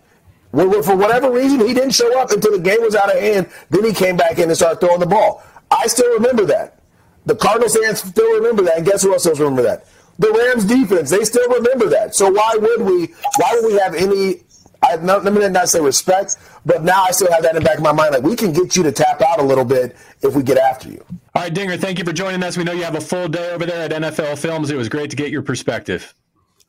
For 0.52 0.96
whatever 0.96 1.30
reason, 1.30 1.60
he 1.66 1.72
didn't 1.72 1.92
show 1.92 2.18
up 2.20 2.30
until 2.30 2.52
the 2.52 2.58
game 2.58 2.82
was 2.82 2.94
out 2.94 3.14
of 3.14 3.20
hand. 3.20 3.48
Then 3.70 3.84
he 3.84 3.92
came 3.94 4.16
back 4.16 4.38
in 4.38 4.44
and 4.44 4.56
started 4.56 4.80
throwing 4.80 5.00
the 5.00 5.06
ball. 5.06 5.42
I 5.70 5.86
still 5.86 6.12
remember 6.14 6.44
that. 6.46 6.78
The 7.24 7.34
Cardinals 7.34 7.76
fans 7.76 8.00
still 8.00 8.34
remember 8.34 8.62
that. 8.64 8.76
And 8.76 8.86
guess 8.86 9.02
who 9.02 9.12
else 9.12 9.22
still 9.22 9.34
remember 9.34 9.62
that? 9.62 9.86
The 10.18 10.30
Rams 10.30 10.64
defense. 10.66 11.10
They 11.10 11.24
still 11.24 11.48
remember 11.48 11.88
that. 11.88 12.14
So 12.14 12.30
why 12.30 12.54
would 12.58 12.82
we? 12.82 13.14
Why 13.38 13.52
would 13.54 13.72
we 13.72 13.78
have 13.78 13.94
any? 13.94 14.42
I, 14.82 14.96
let 14.96 15.32
me 15.32 15.48
not 15.48 15.68
say 15.68 15.80
respect, 15.80 16.36
but 16.66 16.82
now 16.82 17.04
I 17.04 17.12
still 17.12 17.30
have 17.32 17.44
that 17.44 17.54
in 17.56 17.62
the 17.62 17.66
back 17.66 17.76
of 17.78 17.84
my 17.84 17.92
mind. 17.92 18.12
Like 18.14 18.24
we 18.24 18.36
can 18.36 18.52
get 18.52 18.76
you 18.76 18.82
to 18.82 18.92
tap 18.92 19.22
out 19.22 19.40
a 19.40 19.42
little 19.42 19.64
bit 19.64 19.96
if 20.22 20.34
we 20.34 20.42
get 20.42 20.58
after 20.58 20.88
you. 20.90 21.02
All 21.34 21.42
right, 21.42 21.54
Dinger. 21.54 21.76
Thank 21.78 21.98
you 21.98 22.04
for 22.04 22.12
joining 22.12 22.42
us. 22.42 22.56
We 22.56 22.64
know 22.64 22.72
you 22.72 22.82
have 22.82 22.96
a 22.96 23.00
full 23.00 23.28
day 23.28 23.52
over 23.52 23.64
there 23.64 23.84
at 23.84 23.92
NFL 23.92 24.38
Films. 24.38 24.70
It 24.70 24.76
was 24.76 24.88
great 24.88 25.08
to 25.10 25.16
get 25.16 25.30
your 25.30 25.42
perspective. 25.42 26.12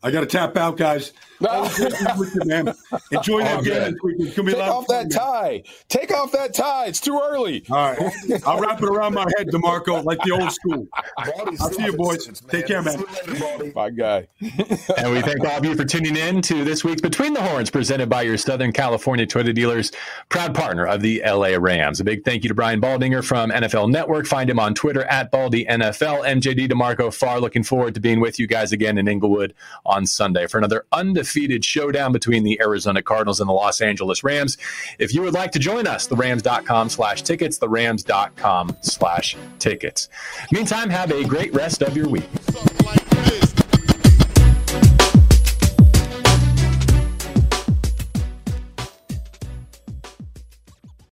I 0.04 0.12
got 0.12 0.20
to 0.20 0.26
tap 0.26 0.58
out, 0.58 0.76
guys. 0.78 1.14
No. 1.40 1.70
man. 2.46 2.74
Enjoy 3.12 3.42
that 3.42 3.64
game 3.64 3.98
this 4.18 4.36
Take 4.36 4.56
off 4.56 4.88
that 4.88 5.12
tie. 5.12 5.64
Take 5.90 6.12
off 6.12 6.32
that 6.32 6.54
tie. 6.54 6.86
It's 6.86 7.02
too 7.02 7.20
early. 7.22 7.66
All 7.70 7.94
right. 7.94 8.44
I'll 8.46 8.60
wrap 8.60 8.82
it 8.82 8.88
around 8.88 9.14
my 9.14 9.26
head, 9.38 9.48
DeMarco, 9.48 10.04
like 10.06 10.20
the 10.24 10.32
old 10.32 10.52
school. 10.52 10.88
I'll 11.18 11.70
see 11.72 11.84
you, 11.84 11.94
boys. 11.98 12.28
Take 12.50 12.68
care, 12.68 12.82
man. 12.82 13.04
My 13.76 13.90
guy. 13.90 14.28
and 14.98 15.12
we 15.12 15.22
thank 15.22 15.42
all 15.42 15.58
of 15.58 15.66
you 15.66 15.76
for 15.76 15.86
tuning 15.86 16.16
in 16.16 16.42
to 16.44 16.64
this 16.64 16.84
week's 16.84 17.02
Between 17.02 17.34
the 17.34 17.42
Horns, 17.42 17.70
presented 17.70 18.10
by 18.10 18.22
your 18.22 18.38
Southern 18.38 18.72
California 18.72 19.26
Toyota 19.26 19.54
dealers, 19.54 19.92
proud 20.30 20.56
partner 20.56 20.86
of 20.86 21.02
the 21.02 21.22
LA 21.26 21.58
Rams. 21.60 22.00
A 22.00 22.04
big 22.04 22.24
thank 22.24 22.44
you 22.44 22.50
to 22.50 22.56
Brian 22.56 22.80
Baldinger 22.80 23.24
from 23.24 23.52
NFL 23.52 23.92
Network. 23.92 24.26
Find 24.28 24.50
him 24.50 24.60
on 24.60 24.74
Twitter 24.74 25.04
at 25.06 25.32
Baldy 25.32 25.66
NFL. 25.66 26.26
MJD 26.26 26.72
DeMarco 26.72 27.14
Farr. 27.14 27.40
Looking 27.40 27.64
forward 27.64 27.94
to 27.96 28.00
being 28.00 28.20
with 28.20 28.40
you 28.40 28.48
guys 28.48 28.72
again 28.72 28.98
in 28.98 29.08
Inglewood 29.08 29.54
on 29.86 29.93
Sunday 30.06 30.48
for 30.48 30.58
another 30.58 30.86
undefeated 30.92 31.64
showdown 31.64 32.12
between 32.12 32.44
the 32.44 32.60
Arizona 32.62 33.02
Cardinals 33.02 33.40
and 33.40 33.48
the 33.48 33.54
Los 33.54 33.82
Angeles 33.82 34.24
Rams. 34.24 34.58
If 35.00 35.14
you 35.14 35.22
would 35.22 35.34
like 35.34 35.52
to 35.52 35.60
join 35.60 35.88
us, 35.88 36.08
the 36.08 36.16
rams.com 36.16 36.90
slash 36.90 37.22
tickets, 37.22 37.58
the 37.60 37.70
rams.com 37.70 38.78
slash 38.82 39.38
tickets. 39.60 40.10
Meantime, 40.52 40.90
have 40.90 41.12
a 41.12 41.24
great 41.24 41.54
rest 41.54 41.82
of 41.82 41.96
your 41.96 42.10
week. 42.10 42.30